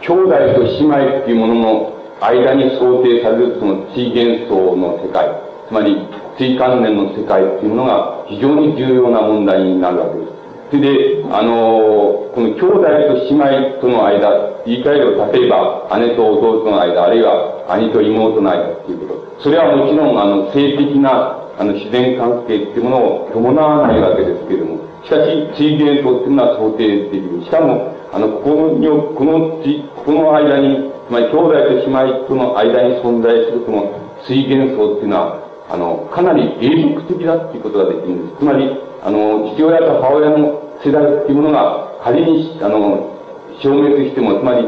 [0.01, 5.29] 兄弟と姉妹っていうものの間に想定されるその地元層の世界、
[5.69, 6.05] つまり
[6.37, 10.31] 地関連の世界っていうのが非常に重要な問題になるわけです。
[10.71, 14.29] それで、あのこの兄弟と姉妹との間、
[14.65, 19.43] 言い換えれば、例えば姉と弟の間、あるいは兄と妹の間っていうこと。
[19.43, 27.43] それはもちろん、あの、性的なあの、自然関係っていうものを伴わないわけですけれども、しかし、地域伝統っていうのは想定できる。
[27.43, 29.61] しかも、あの、ここに、この、
[30.05, 33.93] この間に、つまり兄弟と姉妹との間に存在するその
[34.25, 35.40] 水元層っていうのは、
[35.71, 38.39] あの、かなり永続的だっていうことができるんです。
[38.39, 38.67] つまり、
[39.03, 43.15] あの、父親と母親の世代っていうものが仮に、あの、
[43.63, 44.67] 消滅しても、つまり、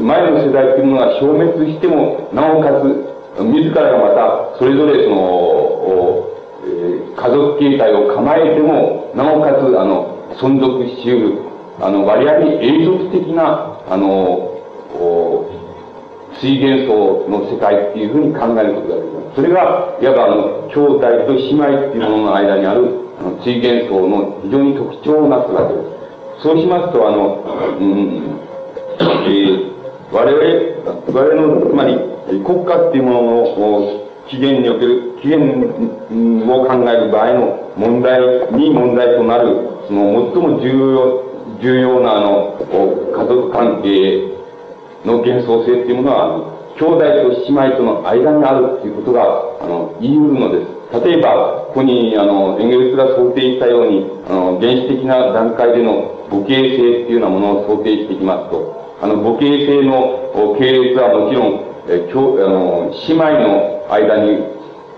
[0.00, 6.28] 前の世代っていうものが消滅しても、なおかつ、自らがまた、それぞれその、
[6.66, 11.38] えー、家族形態を構えても、なおかつ、あの、存続し得る、
[11.80, 14.50] あの、割合に永続的な、あの、
[16.38, 19.13] 水元素の世界っていうふうに考えることができます。
[19.34, 25.80] それが、いわばあの、兄弟と姉妹っていうものの間にある、あの、水元素の非常に特徴をなすわけで
[26.38, 26.42] す。
[26.42, 27.42] そうしますと、あの、
[27.80, 28.40] うん、
[29.00, 29.74] えー、
[30.12, 30.40] 我々、
[31.12, 31.98] 我々の、つまり、
[32.44, 38.20] 国家っていうものを、起源における、起源を考える場合の問題
[38.52, 39.48] に問題となる、
[39.88, 41.24] その最も重要、
[41.60, 44.32] 重要なあの、家族関係
[45.04, 49.22] の幻想性っていうものは、兄弟と姉妹との間にあるっていうことが、
[49.60, 50.74] あの、言い得るのです。
[51.06, 64.38] 例えば、ここに、あの、エンゲルスが想定したように、あの、原始的な段階での母系性っていうようなものを想定していきますと、あの、母系性の系列はもちろん、え、きょあの、姉妹の間に、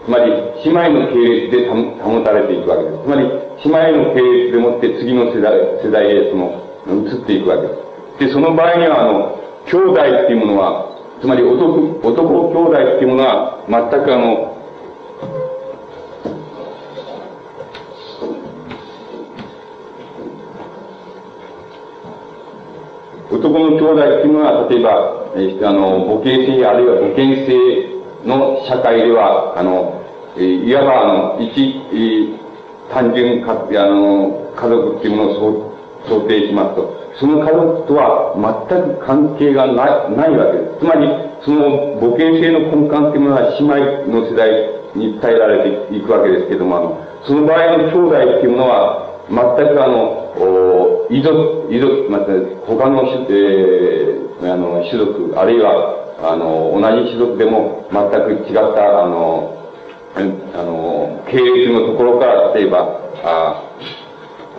[0.05, 0.33] つまり、
[0.65, 3.03] 姉妹の系列で保たれていくわけです。
[3.05, 3.29] つまり、
[3.65, 8.27] 姉妹の系列でもって次の世代、世代へその、移っていくわけです。
[8.29, 14.57] で、その場合には、あの、兄弟っていうものは、つまり男、男兄弟っていうものは、全くあの、
[23.31, 30.03] 男の兄弟っていうのは、例えば、えー、あの、母系性あるいは母権性の社会では、あの、
[30.37, 32.39] えー、いわばあの、一、えー、
[32.93, 35.77] 単純か、あの、家族っていうものを
[36.09, 38.37] 想定しますと、その家族とは
[38.69, 40.81] 全く関係がないないわけです。
[40.81, 41.09] つまり、
[41.45, 52.33] その母系性の根幹というものは姉妹の世代に伝えられていくわけですけども、あの、その場合の兄弟っていうものは、全くあの、遺族、遺族、また、
[52.67, 59.57] 他の種、えー、あの、種族、あるいは、あの、同じ種族でも全く違った、あの、
[60.15, 60.21] あ
[60.63, 63.63] の、系列のところから、例えば、あ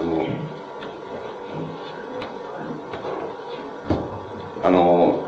[0.04, 0.48] の、
[4.64, 5.24] あの、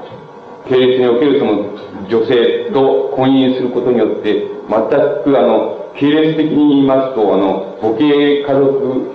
[0.68, 4.90] 系列におけるその女性と婚姻することによって、全
[5.24, 9.12] くあの、系列的に言いますと、あの、母系家族、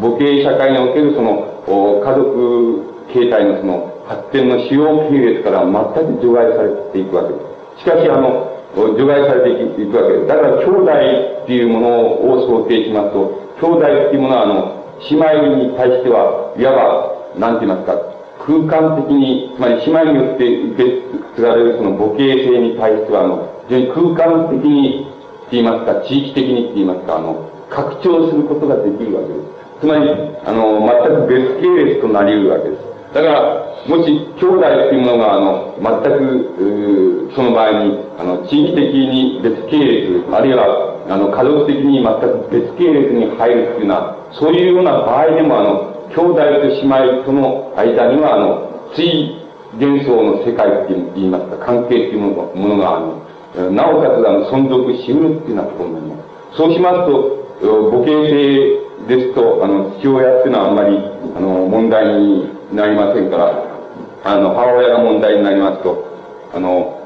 [0.00, 7.40] 母系社会におけるその、家族形態のその、発展の主要系列から全く除外されていくわけで
[7.76, 7.80] す。
[7.82, 10.26] しかし、あの、除外されていくわけです。
[10.26, 10.92] だから、兄弟
[11.44, 11.88] っていうもの
[12.30, 14.76] を想定しますと、兄弟っていうものは、あの、
[15.10, 18.15] 姉妹に対しては、いわば、なんて言いますか、
[18.46, 21.02] 空間的に、つまり姉妹によって受け
[21.34, 25.06] 継がれるその母系性に対しては、あの、非常に空間的に、
[25.46, 29.56] って言いますか、地域的にって言いますか、あの、拡張することができるわけです。
[29.80, 30.08] つまり、
[30.46, 32.82] あの、全く別系列となり得るわけです。
[33.14, 49.36] だから、もし、兄弟っていうものが、あの、全く、その場合に、あの、地域的に別系列、あるいは、あの、家族的に全く別系列に入るっていうような、そういうような場合でも、あの、兄弟と姉妹との間には、あの、水
[49.78, 56.16] 幻想の世界って言いますか、関係っていうものものが、あの、なおかつ、あの、存続しうるっていうようなことになりま
[56.52, 56.56] す。
[56.56, 60.98] そうしますと、母系性ですと、あの、父親っていうのはあんまり、
[61.36, 63.64] あの、問題になりませんから、
[64.24, 66.02] あの、母親が問題になりますと、
[66.54, 66.98] あの、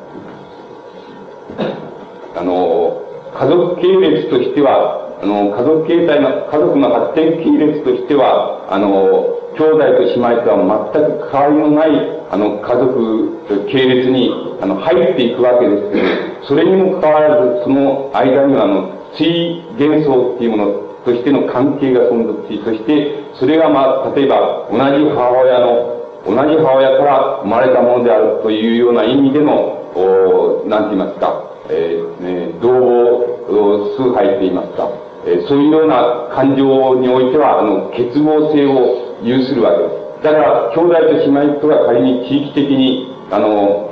[2.36, 3.02] あの、
[3.34, 11.90] 家族系列としては、あの、家族形態の、家族の発展系列としては、あの、兄弟と姉妹とは全く変わりのない、
[12.30, 16.02] あの、家族系列に、あの、入っていくわけですけど、
[16.48, 20.66] それにもかかわらず、その間には、あの、水元素っていうもの
[21.04, 34.88] としての関係が存続し、そして、それがまあ、例えば、同じ母親の、同じ母親から生まれたものであるというような意味での、おなんて言いますか、えー、ね、同房崇拝と言いますか、
[35.26, 36.64] え、そういうような感情
[36.96, 40.24] においては、あの、結合性を有するわけです。
[40.24, 43.90] だから、兄弟と姉妹とは仮に地域的に、あの、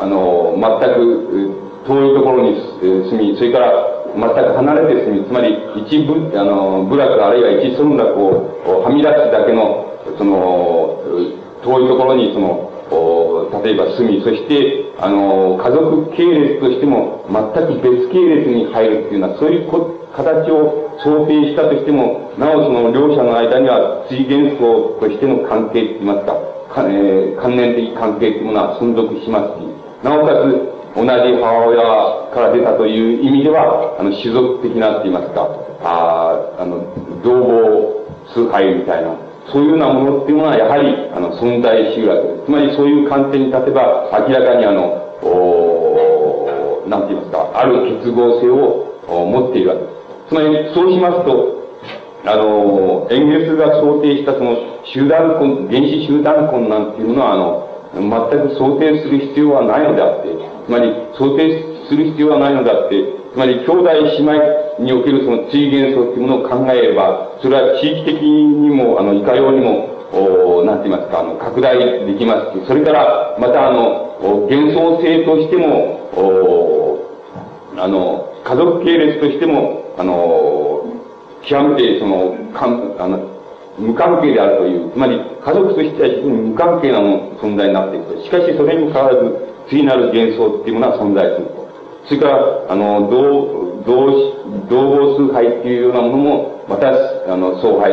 [0.00, 3.72] あの、全く遠いところに住み、それから
[4.16, 9.86] 全く離れて住み、つまり一部、あの、部落あるいは一村落をはみ出すだけの、
[10.16, 11.00] その、
[11.62, 19.70] 遠いところにその、例えば住み、そして、あの、家族系列としても全く別系列に入るっていうのは、そういう
[20.14, 26.34] 形を想定したとしても、なおその両者の間には水元素としての関係って言いますか、
[26.74, 29.66] かえー、関連的関係っていうものは存続しますし、
[30.02, 35.48] なおかつ、同じ母親から出たという意味では、あの、種族的なって言いますか、
[35.82, 36.82] ああの、
[37.22, 39.14] 同房崇拝みたいな、
[39.52, 42.44] そういうようなものっていうのは、やはり、あの、存在しうるわけです。
[42.46, 44.82] つまり、そういう観点に立てば、明らかにあの、
[45.22, 50.00] おなんて言いますか、ある結合性を持っているわけです。
[50.28, 51.60] つまり、そうしますと、
[52.26, 60.28] あの、エンゲルスが想定したその集団婚、原子集団婚なんていうのは、あの、全く想定する必要はないのであって、
[60.66, 74.18] つまり想定する必要はないのであって、つまり兄弟姉妹におけるその追幻想っていうものを考えれば、それは地域的にも、あの、いかようにも、おなんて言いますか、あの、拡大できますし、それから、またあの、
[74.50, 76.70] 幻想性としても、お
[77.76, 80.84] あの、家族系列としても、あの、
[81.42, 83.30] 極めてその、かん、あの、
[83.78, 88.22] 無関係であるという、つまり家族としては非常に無関係なもの存在になっていくと。
[88.22, 91.59] しかしそれにもかかわらず、次なる幻想っていうものは存在する。
[92.06, 97.92] それから、あの、同、同、同合崇拝っていうようなものも、また、あの、崇拝、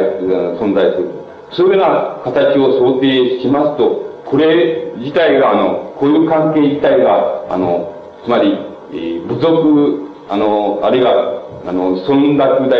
[0.60, 1.12] 存在する。
[1.51, 7.93] そういうような形を想定しますと、これ自体が、あの、こういう関係自体が、あの、
[8.24, 8.58] つまり、
[8.91, 12.80] えー、部族、あの、あるいは、あの、村落大、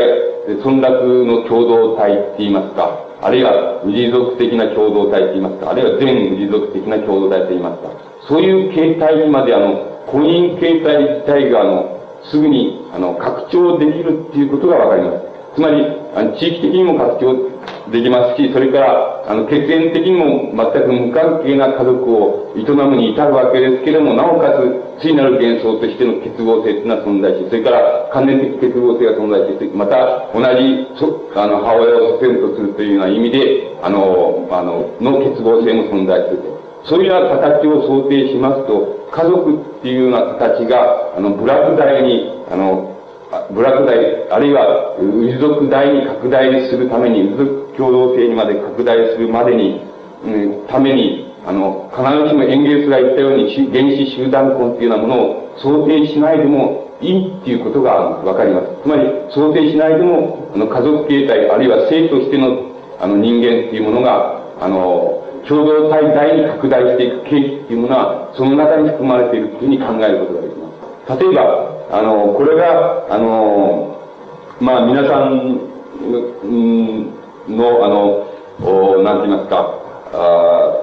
[0.63, 7.89] 村落の共同体って言いますか、あるいは二族的な共同体って言いますか、あるいは全二族的な共同体と言いますか、
[8.28, 11.97] そういう形態にまであの、婚姻形態自体があの、
[12.32, 15.28] すぐにあの、拡張できるっていうことがわかります。
[15.55, 15.86] つまり、
[16.16, 17.58] あの地域的にも拡張
[17.91, 30.88] できますし、それから、あの、血縁的にも全く無関係な家族を営むに至るわけですけれども、なおかつ、次なる幻想としての結合性というのは存在し、それから関連的結合性が存在して、また、同じ、
[31.36, 36.57] あの、母親を祖先とするというような意味で、あの、あの、の結合性も存在すると。
[36.88, 42.95] そういうような形を想定しますと、家族っていうような形が、あの、部落大に、あの、
[43.51, 49.81] 部落大、あるいは、氏族大に拡大するために、氏族共同性にまで拡大するまでに、
[50.23, 57.91] うん、ために、あの、必ずしもエンゲルスが言ったように原子集団婚っていうようなものを想定しないでもいいっていうことが
[58.23, 58.67] わかります。
[58.83, 70.67] つまり、想定しないでも、あの、家族形態、あるいは性としての、あの、人間っていうものが、あの、共同体大に拡大していく契機っていうものは、その中に含まれているというふうに考えることができま
[71.15, 71.23] す。
[71.23, 73.97] 例えば、あの、これが、あの、
[74.59, 75.67] まあ、皆さん、
[77.47, 78.27] の、あの、
[78.59, 79.71] おなんて言いますか、
[80.13, 80.73] あ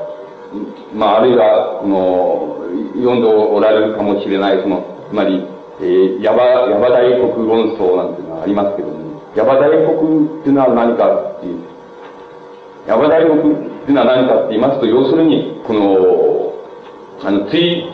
[0.94, 2.54] まあ、あるいは、この、
[2.94, 5.46] 読んでおられるかもしれない、その、つまり、
[5.80, 11.58] えー、ヤバ、ヤバ大国論争なんていうのがありますけども、ヤバ大国っていうのは何かっていう、
[12.86, 16.54] ヤバ大国っていうのは何かって言いますと、要するに、この、
[17.22, 17.84] あの、つい、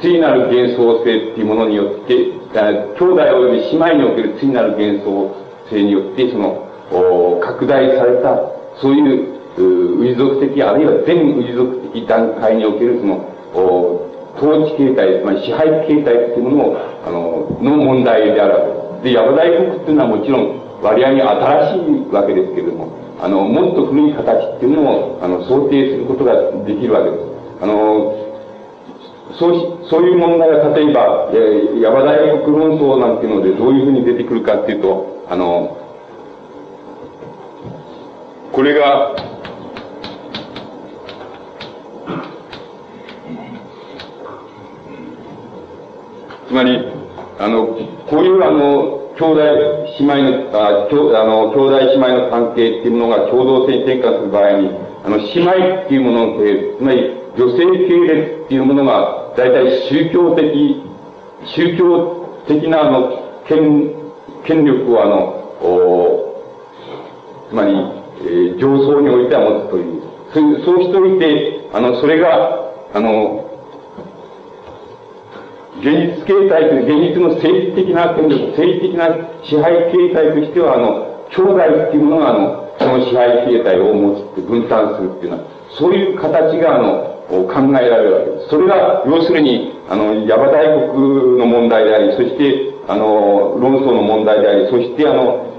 [0.00, 5.36] ついなる幻想性っていうものによって、兄弟及び姉妹におけるついなる幻想
[5.70, 8.40] 性によって、その、拡大された、
[8.80, 9.32] そういう、
[10.02, 13.28] 氏族的、あるいは全氏族的段階における、その、
[14.40, 18.54] 統治形態、まり支配形態っていうものを、あの、の問題である
[19.02, 19.12] です。
[19.12, 26.34] で、ヤバ大国っていうのはもちろん割合に新しいわけですけれども、あの、もっと古い形っていうのを、あの、想定することが
[26.66, 27.22] できるわけです。
[27.62, 28.16] あの、
[29.38, 35.78] そうし、そういう問題が例えば、えー、ヤバ大国論争なんていうのでどういうふうに出てくるかっていうと、あの、
[38.50, 39.14] これが、
[46.48, 46.88] つまり、
[47.38, 47.66] あの、
[48.10, 49.38] こういうあの、兄弟
[50.00, 54.70] 姉妹の、あ兄あの兄弟姉妹の関係っていうものが共同性に転換する場合に、
[55.04, 55.50] あの、姉妹
[55.84, 60.82] っていうもののつまり女性系列っていうものが、大体宗教的、
[61.46, 63.94] 宗教的なあの、権、
[64.44, 66.32] 権力をあの、お
[67.48, 67.72] つまり、
[68.22, 70.02] えー、上層においては持つという。
[70.34, 72.58] そうそうしておいて、あの、それが、
[72.92, 73.41] あの、
[75.82, 79.10] 現実形態という、現実の政治的な権力、政治的な
[79.42, 88.48] 支配形態としては、あの、兄弟っていうものが、あの、その支配形態を持つって分担するっていうのは、そういう形が、あの、考えられるわけです。
[88.50, 95.50] それが、要するに、あの、ヤバ大国の問題であり、そして、あの、論争の問題であり、そして、あの、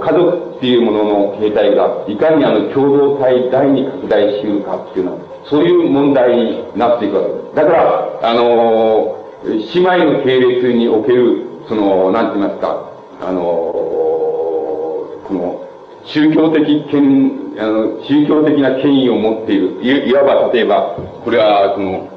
[0.00, 7.54] 家族っていうものの形態が、いかにあの共同体大に拡大しうるかっていうのは、そういう問題になっていくわけです。
[7.56, 15.66] だから、あの、姉妹の系列における、その、なんて言いますか、あの、この、
[16.04, 20.08] 宗教的権、あの、宗教的な権威を持っている。
[20.08, 22.08] いわば、例えば、これは、その、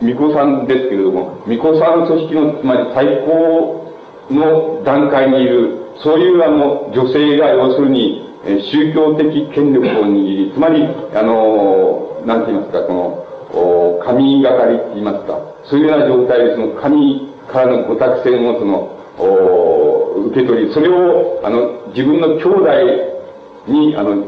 [0.00, 3.92] 巫女さんですけれども、巫女さん組織の、つまり最高
[4.30, 22.70] の段階にいる、そういうあの、女性が要するに、え宗教的権力を握り、つまり、あの、なんて言いますか、この、お神がかりって言いますか、そういうような状態で、その神からのご託戦をその、お受け取り、それを、あの、自分の兄弟
[23.66, 24.24] に、あの、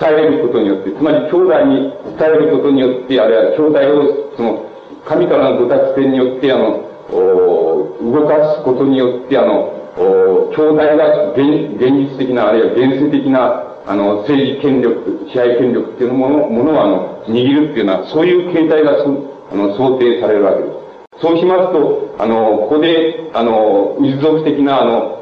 [0.00, 4.64] 伝えることによって、つまり兄弟に伝えることによって、あるいは兄弟を、その、
[5.04, 20.82] 神からのご達成によって、あの、動かすことによって、あの、兄弟が現現実的な、あるいは現世的な、あの、政治権力、支配権力っていうものものを、あの、握るっていうのは、そういう形態が、あの、想定されるわけです。
[21.20, 25.18] そうしますと、あの、ここで、あの、氏族的な、あの、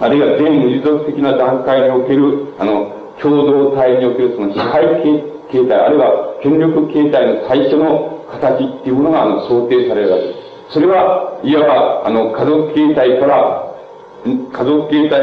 [0.00, 4.86] あるいは全氏族的な段階における、あの、共同体におけるその支配
[5.50, 10.32] 形態、あるいは権力形態の最初の形っていうものが、あの、想定されるわけで
[10.68, 10.74] す。
[10.74, 13.74] それは、いわば、あの、家族形態から、
[14.24, 15.20] 家族形態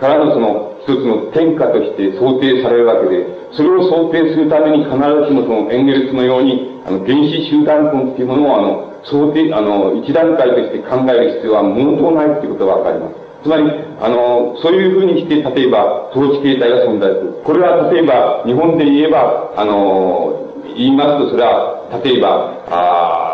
[0.00, 13.16] からのその、一つの天下として想定されるわけで、それを想定するために必ずしもそのエンゲルスのように、あの、原子集団根っていうものを、あの、想定、あの、一段階として考える必要は毛頭ないっていうことがわかります。
[13.44, 13.64] つまり、
[14.00, 17.40] あの、そういうふうにして、例えば、統治形態が存在する。
[17.44, 23.24] これは例えば、日本で言えば、あの、言いますと、それは、例えば、あ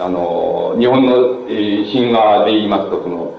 [0.00, 3.34] あの、日本の、えー、神話で言いますと、その、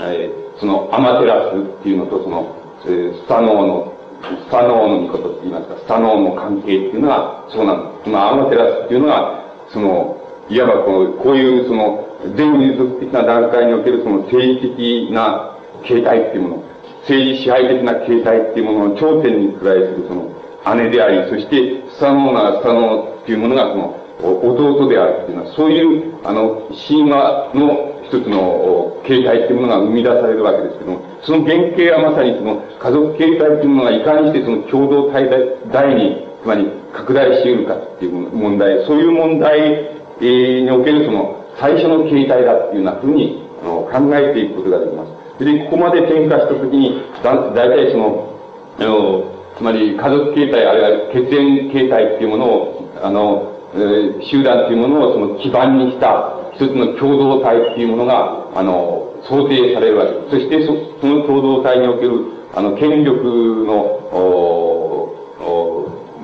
[0.00, 3.92] えー、その、アマテラスっていうのと、その、えー、スタノーの、
[4.22, 8.04] スタノーの御事って言いますか、スタノーの関係っていうのは、そうなんです。
[8.04, 10.16] そのアマテラスっていうのは、その、
[10.48, 16.62] いわばこう、こういうその、全民族的な段階におけるその政治的な形態っていうもの、
[17.02, 20.30] 政治支配的な形態っていうものの頂点に位するその
[20.76, 35.32] 姉であり、そして、スタノーなスタノーっていうものがその、弟であるっていうのは、そういう、あの、神話の一つの形態っていうものが生み出されるわけですけども、その原型はまさにその家族形態っていうものがいかにしてその共同体
[35.72, 45.06] 大に、つまり拡大し得るかっていう問題、そういう問題におけるその最初の形態だっていうようなふうにあの考えていくことができま
[45.38, 45.44] す。
[45.44, 48.36] で、ここまで転化したときに、だ、だいたいその、
[48.78, 49.24] あの、
[49.56, 60.30] つまり家族形態あるいは血縁形態っていうものを、あの、えー、集団っていうものをその基盤にした一つの共同体っていうものが、あの、想定されるわけです。
[60.30, 62.12] そしてそ、その共同体における、
[62.54, 63.74] あの、権力の、
[64.12, 64.62] お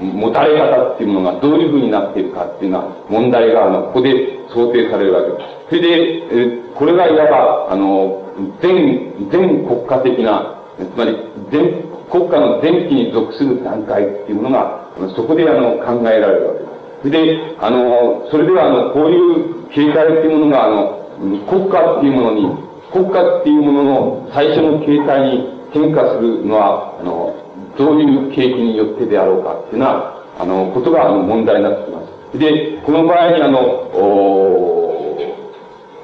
[0.01, 5.59] お持たれ方っていうものがどういうふうになっているかっていうような問題が、あの、ここで想定されるわけです。
[5.69, 5.89] それで、
[6.31, 8.23] えこれがいわば、あの、
[8.63, 11.17] 全、全国家的な、つまり、
[11.51, 16.68] 全、国家の前期に属する段階っていうものが、そこであの、考えられるわけです。
[17.05, 20.99] で、あの、それではあの、こういう警戒っていうものが、あの、
[21.47, 27.35] 国家っていうものに、国家っていうものの最初の形態に変化するのは、あの、
[27.77, 32.01] どういう景気によってであろうかっていうのは、あの、ことがあの問題になってきま
[32.33, 32.39] す。
[32.39, 34.49] で、この場合にあの、お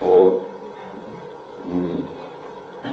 [0.01, 0.45] お
[1.67, 2.05] うん、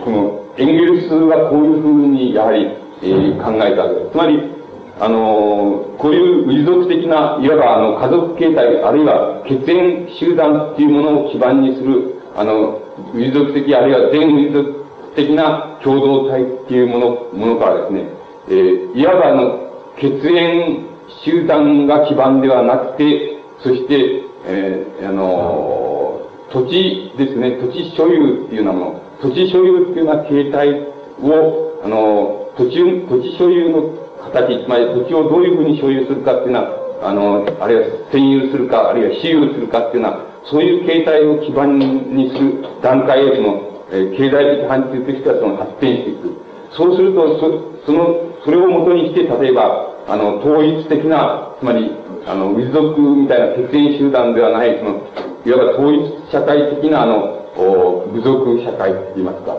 [0.04, 2.68] このエンゲルスはこういうふうにやはり、
[3.04, 4.12] えー、考えたわけです。
[4.12, 4.61] つまり、
[5.02, 12.80] あの、こういう民族的な、いわばあの、家族形態、あるいは血縁集団っていうものを基盤にする、あの、
[13.12, 14.86] 民族的、あるいは全民族
[15.16, 18.10] 的な共同体っていうもの、ものからですね、
[18.50, 20.86] えー、いわばあの、血縁
[21.26, 26.22] 集団が基盤ではなくて、そして、えー、あの、
[26.54, 30.80] 土地ですね、土地所有っていうようなもの、土地所有っていうような形態
[31.24, 32.78] を、あの、土地、
[33.10, 46.42] 土地所有の形、つまり土地をどういうふうに所有するかっていうのは、あの、あるいは占有するか、あるいは私有するかっていうのは、そういう形態を基盤にする段階へその、えー、経済的範疇としてはその発展していく。
[46.72, 51.92] そうすると、そ、その、それをもとにして、例えば、あの、統一的な、つまり、
[52.26, 55.02] あの、民族みたいな血縁集団ではない、その、
[55.46, 59.58] いわば統一社会的な、あの、お部族社会って言いますか、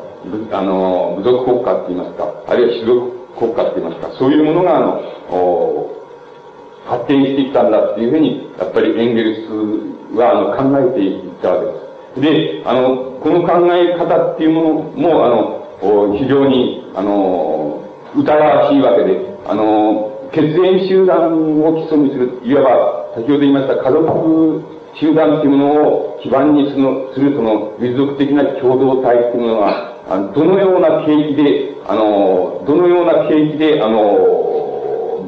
[0.52, 5.02] あの、部族国家って言いますか、あるいは種族国家って言いますか、そういうものが、あの、
[6.86, 12.60] 発展してきたんだっていうふうに、やっぱりエンゲルスは、あの、考えていったわけです。
[12.60, 17.82] で、あの、この考え方っていうものも、あの、非常に、あの、
[18.14, 24.62] 疑わしいわけで、あの、血縁集団を基礎にする、いわば、先ほど言いました家族
[24.94, 29.92] 集団っていうものを基盤にするその民族的な共同体っていうものは、
[30.34, 34.42] どのような景気で、あの、どのような景気で、あの、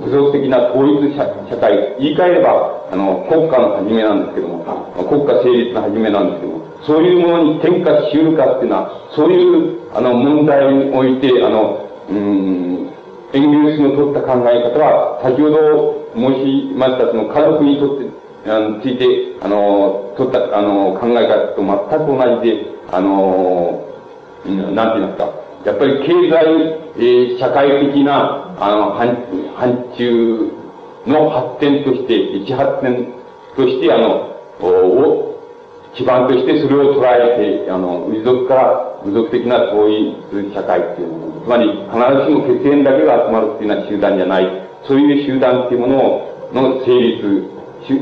[0.05, 4.65] 部族的な統一社社会、言い換えれば、あの、国家の始めなんですけども、
[5.09, 12.91] 国家成立の始めなんですけども、そういうものに転化し得るかっていうのは、そういう、あの、問題において、あの、うん、
[13.33, 18.07] エンゲルスの取った考え方は、先ほど申しました、その家族にとって、
[18.47, 19.07] あの、ついて、
[19.41, 23.83] あの、取った、あの、考え方と全く同じで、あの、
[24.45, 26.45] なんて言いますか、やっぱり経済、
[26.97, 29.09] えー、社会的な、あの、範
[29.97, 30.53] 疇
[31.07, 33.12] の発展として、一発展
[33.57, 35.35] として、あの、を、
[35.95, 40.17] 基盤としてそれを捉えて、あの、遺族から部族的な統一
[40.53, 44.49] 社会っていうもの、つまり必ずしも血縁だけが集まるっていうような集団じゃない、
[44.87, 47.51] そういう集団っていうものの成立、
[47.89, 48.01] 言い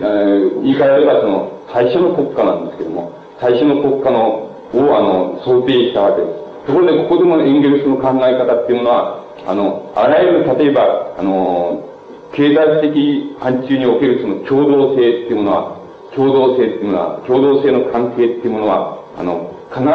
[0.77, 6.42] 換えればその、最初の国家なんですけども、最初の国家の、をあの、想定したわけです。
[6.67, 11.89] ところで、ここでもエンゲルスの考え方っていうものは、あの、あらゆる、例えば、あの、
[12.33, 15.77] 経済的範疇におけるその共同性っていうものは、
[16.15, 19.89] 共同性っていうのは、共同性の関係っていうものは、あの、必ず、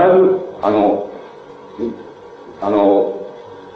[0.61, 1.09] あの、
[2.61, 3.13] あの、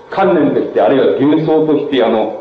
[0.10, 2.41] 観念として、あるいは幻想として、あの、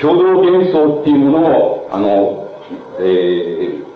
[0.00, 2.48] 共同幻想っていうものを、あの、
[3.00, 3.86] えー、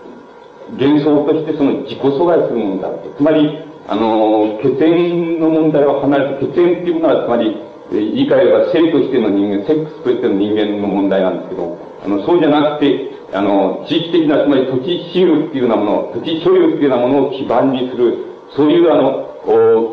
[0.72, 3.14] 幻想としてその自己阻害するものだと。
[3.16, 7.56] つまり、あの、血縁の問題を離れて、血縁っていうものは、つまり、
[7.92, 18.24] 言い換えれば、性としての人間、セックスとしての人間の問題なんですけど、あの、そうじゃなくて、あの、地域的な、つまり土地私有っていうようなもの、土地所有っていうようなものを基盤にする、
[18.56, 19.26] そういうあの、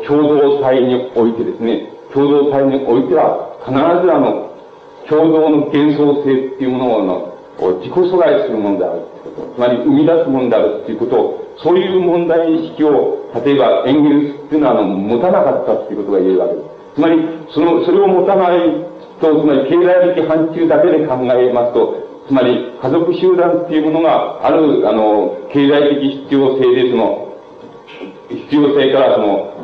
[0.06, 4.47] 共同体においてですね、共同体においては、必ずあの、
[5.08, 7.38] 共同の幻想性っていうものを、の
[7.80, 9.02] 自己阻害するものである
[9.58, 16.68] つまり生み出すものであるっていうことを、そういう問題意識を、例えばエンゲルスっていうのは、あの、持たなかったっていうことが言えるわけです。
[16.94, 17.16] つまり、
[17.50, 18.86] その、それを持たない
[19.20, 27.34] と、つまり経済的範疇だけで考えますと、つまり家族集団っていうものがある、あの、経済的必要性で、その、
[28.28, 29.54] 必要性からその、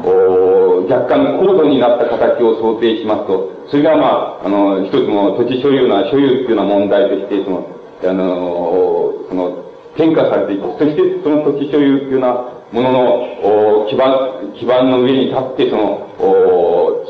[0.94, 7.66] 若干高度になった形を想定しますと、それがまあ、あの、一つの土地所有な、所有っていうような問題として、その、
[8.04, 9.64] あの、その、
[9.96, 10.62] 転化されていく。
[10.78, 12.32] そしてその土地所有というような
[12.72, 16.04] ものの基盤、基盤の上に立って、その、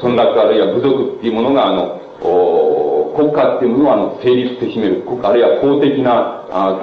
[0.02, 2.00] 村落あるいは部族っていうものが、あの、
[3.16, 5.02] 国家っていうものをあの成立してしめる。
[5.02, 6.80] 国家あるいは公的な、あ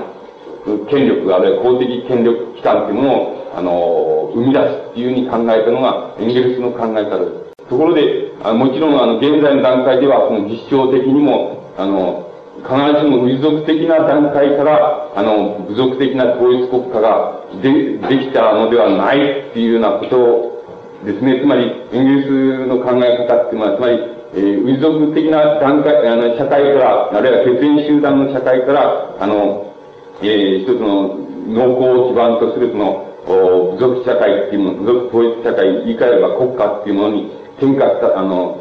[0.89, 7.67] 権力、あるいは公的権力機関っていうものを、あの、生み出すっていうふうに考えたのが、エンゲルスの考え方です。
[7.69, 12.27] ところで、あもちろん、あの、現在の段階では、その実証的にも、あの、
[12.61, 21.39] 必ずしも民族的な段階から、あの、部族的な統一国家がで、できたのではないっていうようなことですね。
[21.41, 23.99] つまり、イギリスの考え方っていうのは、つまり、
[24.34, 29.73] えー、民族的な段階、あの、社会から、あるいは血縁集団の社会から、あの、
[30.21, 31.17] えー、一つの
[31.47, 38.57] 農耕を基盤とするその、部族社会っていうもの、部族統一社会、言い換えれば国家っていうものに転化した、あの、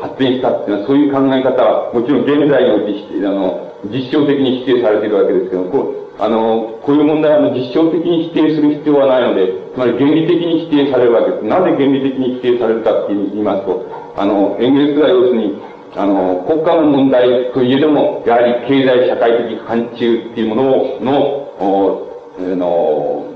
[0.00, 11.44] 発展したっていうのは、そういう考え方は、もちろん現在において、あの、実証的に否定されているわけですけどこう、あの、こういう問題は、あの、実証的に否定する必要はないので、つまり原理的に否定されるわけです。
[11.44, 15.62] なぜ原理的に否定されるかって言いますと、あの、エンゲルスが要するに、
[15.94, 22.06] あの、国家の問題といえども、やはり経済社会的範疇っていうものを、の、お、
[22.40, 23.35] の、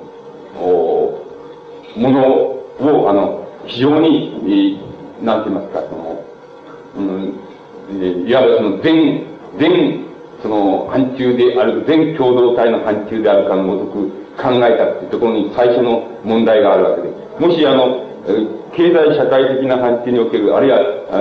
[0.60, 1.24] お、
[1.96, 2.20] もの
[2.80, 4.78] を、あの、非常に、
[5.20, 6.24] えなんて言いますか、その、
[6.96, 7.34] うん、
[8.02, 9.26] えいわばその全、
[9.58, 10.04] 全、
[10.42, 17.10] その範疇である、全共同体の範疇であるかのごとく考えたっていうところに最初の問題があるわけで。
[17.38, 18.06] もしあの、
[18.76, 20.78] 経済社会的な範疇における、あるいは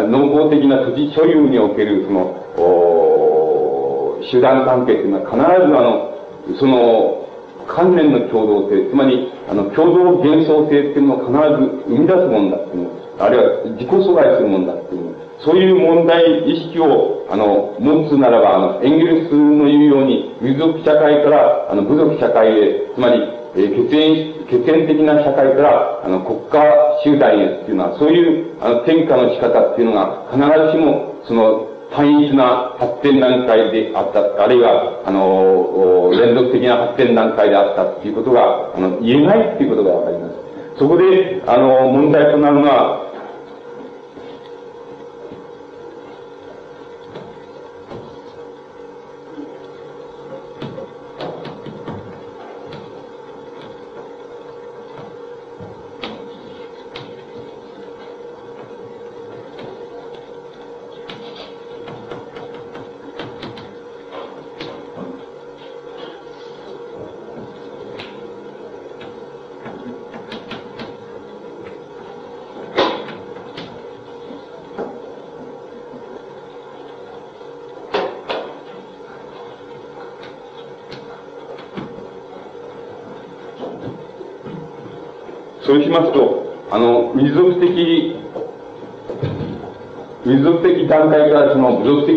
[0.08, 2.22] 農耕的な土地所有における、その、
[2.58, 6.14] お手段関係っていうのは必ずあの、
[6.60, 7.29] その、
[7.70, 12.90] 関連の共同性、つまり、あの、共同幻想性っていうのを必ず生み出すもんだっていうの。
[13.20, 23.22] あるいは自己阻害するもんだっていうの、そういう問題意識を、あの、持つならば、あの、エンゲルスの言うように、民族社会から、あの、部族社会へ、つまり、
[23.56, 26.64] えー、血縁、血縁的な社会から、あの、国家
[27.04, 40.36] 集団へっていうのは、そういう、あの、転化の仕方っていうのが、必ずしも、その、単一な発展段階であった、あるいは、あの、連続的な発展段階であったということが、あの、言えないっていうことがわかります。
[40.78, 43.09] そこで、あの、問題となるのは、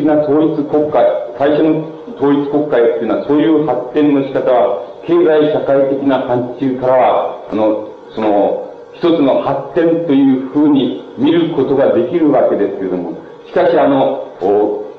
[0.02, 0.98] 的な統一国家、
[1.38, 1.86] 最初の
[2.16, 14.90] 統一国家っていうのは、そういう発展の仕方は、経済社会的な範疇からは、あの、その、一つの発展というふうに見ることができるわけですけれども、しかしあの、こ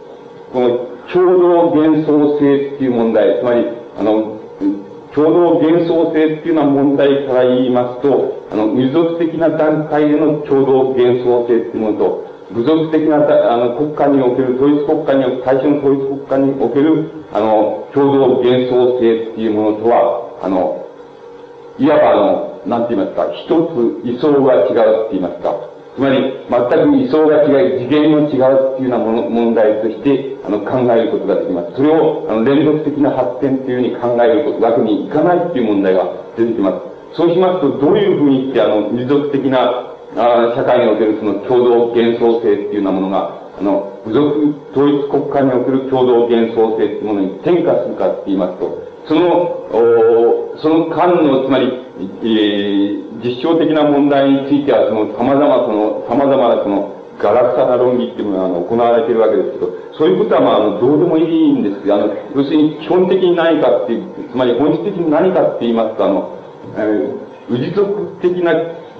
[0.56, 0.70] の
[1.12, 4.39] 共同幻想性っていう問題、つまり、あの、
[5.14, 20.86] 共同幻想性っていうような問題から言いますと、あの、民族的な段階での共同幻想性っていうものと、部族的なあの国家における、統一国家に、最初の統一国家における、あの、共同幻想性っていうものとは、あの、
[21.80, 25.56] いわばあの、なんて言いますか、一つ位相が違うって言いますか、
[25.95, 31.74] つまり、全く位相が違い、次元の違うっていうようなもの問題として、あの、考えることができます。
[31.76, 36.06] それを、あの、連続的な発展というふうに考えるわけにいかないっていう問題が
[36.38, 36.93] 出てきます。
[37.16, 49.28] そうしますと、どういうふうにして、あの、民族的な、あ社会におけるその共同幻想性っていうようなものが、あの、部族統一国家における共同幻想性っていうものに転化するかって言いますと、その、
[49.74, 51.66] おその間の、つまり、
[51.97, 66.38] えー、実証的な問題については、その様々その、様々なその、ガラクタな論議っていうのが、あの、行われているわけですけど、そういうことは、まあ、あの、どうでもいいんですけど、あの、要するに基本的に何かっていう、つまり本質的に何かって言いますと、あの、
[66.78, 68.53] えー、氏族的な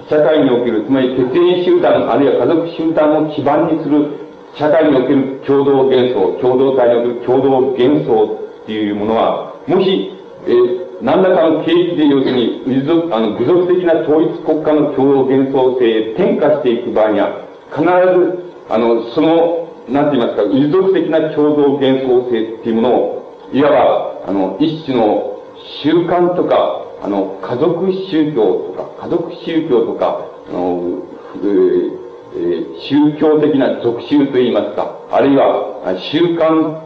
[0.08, 4.24] 社会における、つまり血縁集団、あるいは家族集団を基盤にする
[4.56, 10.12] 社会における共同幻想、共同体における共同幻想っていうものは、もし、
[10.46, 25.40] えー、何らかの経緯で要するに、部族、あの、部族的な統一国家の共同幻想性へ転化していく場合には、必ず、あの、その、なんて言いますか、部族的な共同幻想性っていうものを、いわば、あの、一種の
[25.82, 31.02] 習慣とか、あの、家族宗教とか、家族宗教とか、あの、
[31.36, 36.80] えー、宗教的な属宗といいますか、あるいは、習慣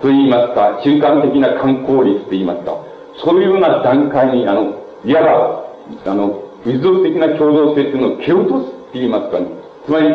[0.00, 2.78] といいますか、習慣的な観光率といいますか、
[3.16, 9.46] そういうような段階に、あの、いわば、あの、民族的な共同性っていうのを蹴落とすって言いますかね。
[9.86, 10.06] つまり、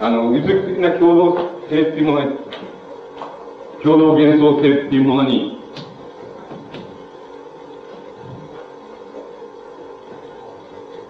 [0.00, 1.36] あの、民族的な共同
[1.70, 2.36] 性っていうものに、
[3.82, 5.57] 共同幻想性っていうものに、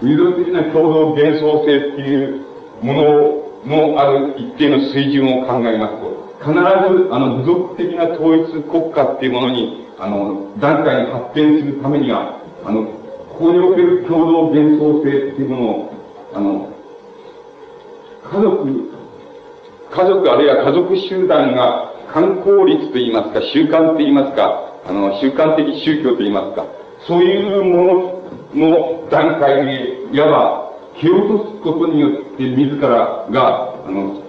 [0.00, 2.44] 民族的な共同幻想性っていう
[2.82, 2.92] も
[3.66, 15.92] ののある一定の水準を考えますと、必ず、あの、部族的な統一国家っていうものに、あの、段階に発展するためには、あの、ここにおける共同幻想性っていうものを、
[16.34, 16.68] あの、
[18.30, 18.92] 家族、
[19.90, 26.66] 家族あるいは家族集団が観光率といいますか、習慣といいますか、あの、習慣的宗教といいますか、
[27.06, 28.17] そういうもの
[28.54, 30.68] の段階に、いわば、
[31.00, 34.22] 蹴落とすことによって自らが、あの、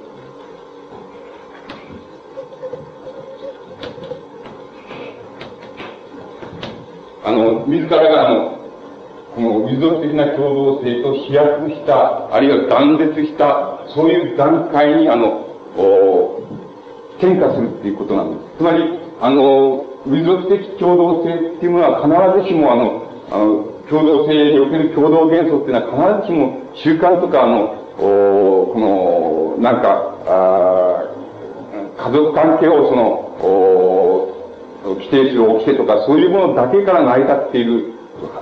[7.25, 8.59] あの、自らが、あの、
[9.35, 15.45] この民族的な共同性と飛躍した、あるいは断絶した、そういう段階に、あの、
[15.77, 16.43] お
[17.19, 18.57] 転化するっていうことなんです。
[18.57, 31.05] つまり、あの、民族的共同性っていうものは必ずしも、あの、あの、共同性における共同元素っていうのは必ずしも習慣とか、の、おこの、なんか、あ
[31.97, 33.03] 家族関係をその、
[33.41, 37.93] お規定する掟とか、そういうものだけから成り立っている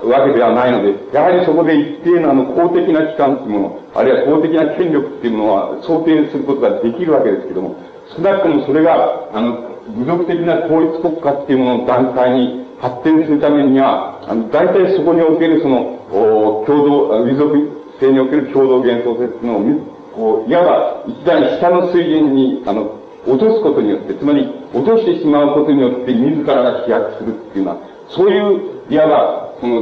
[0.04, 7.76] わけではないので、やはりそこで一定のあの公的な機関っていうもの、あるいは公的な権力っていうものは想定することができるわけですけども、
[8.14, 17.52] 少なくともそれが、あの、部族的な統一国家っていうものの段階に発展するためには、あの、大体そこにおけるその、お共同、民族
[18.00, 27.76] 性における共同幻想性っていうのを、こう、いわば一段下の水準に、あの、落とすことによって、つまり、落としてしまうことによって自らが飛躍するっていうのは、
[28.08, 28.60] そういう、
[28.90, 29.80] いわば、この、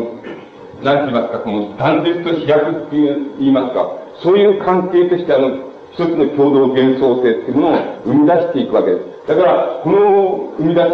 [0.82, 3.90] なんて言いますか、この断絶と飛躍っていう言いますか、
[4.22, 9.28] そういう関係としてあの、一つの共同幻想性っていうものを生み出していくわけです。
[9.28, 10.88] だから、この生み出し、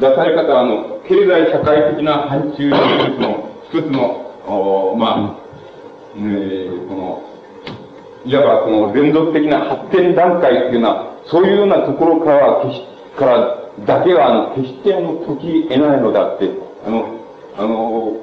[0.00, 5.42] 出され方は、あの、経済社会的な範疇の一つの、一つの、まあ、
[6.16, 7.22] えー、この、
[8.24, 12.86] いわばこの連続的な発展段階っていうのは、そういうようなところからは、決し、
[13.16, 16.50] からだけは、あの、決してあの、解き得ないのだって、
[16.86, 17.06] あの、
[17.58, 18.16] あの、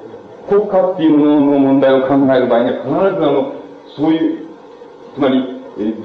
[0.48, 3.54] 国家っていうものの問題を考える場合には、必ずあの、
[3.96, 4.46] そういう、
[5.14, 5.60] つまり、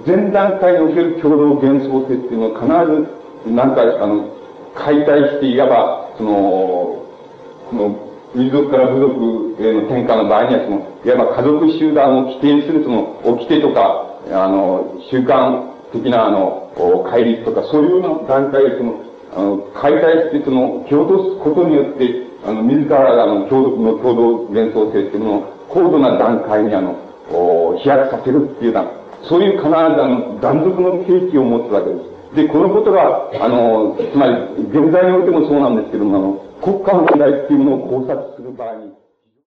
[0.06, 4.30] 前段階における共同幻想性っていうのは必ず、なんか、あの、
[4.76, 6.32] 解体して、いわば、その、
[7.70, 8.06] この、
[8.36, 16.72] 民族から部族への転換の場合には、その、いわば家族集団を規定するその、掟とか、あの、習慣的なあの、
[17.10, 18.96] 戒律とか、そういうような段階でその、
[19.36, 26.96] あの、解体してその、蹴落とすことによって、あの、自らあの、共同の共同幻想性っていうのを高度な段階にあの、
[27.78, 28.92] 飛躍させるっていうような、
[29.24, 32.15] そういう必ずあの、断続の契機を持つわけです。
[32.36, 34.34] で、このことが、あの、つまり、
[34.70, 38.92] 現在においてもそうなんですけども、あの、国家の問題っていうものを考察する場合に、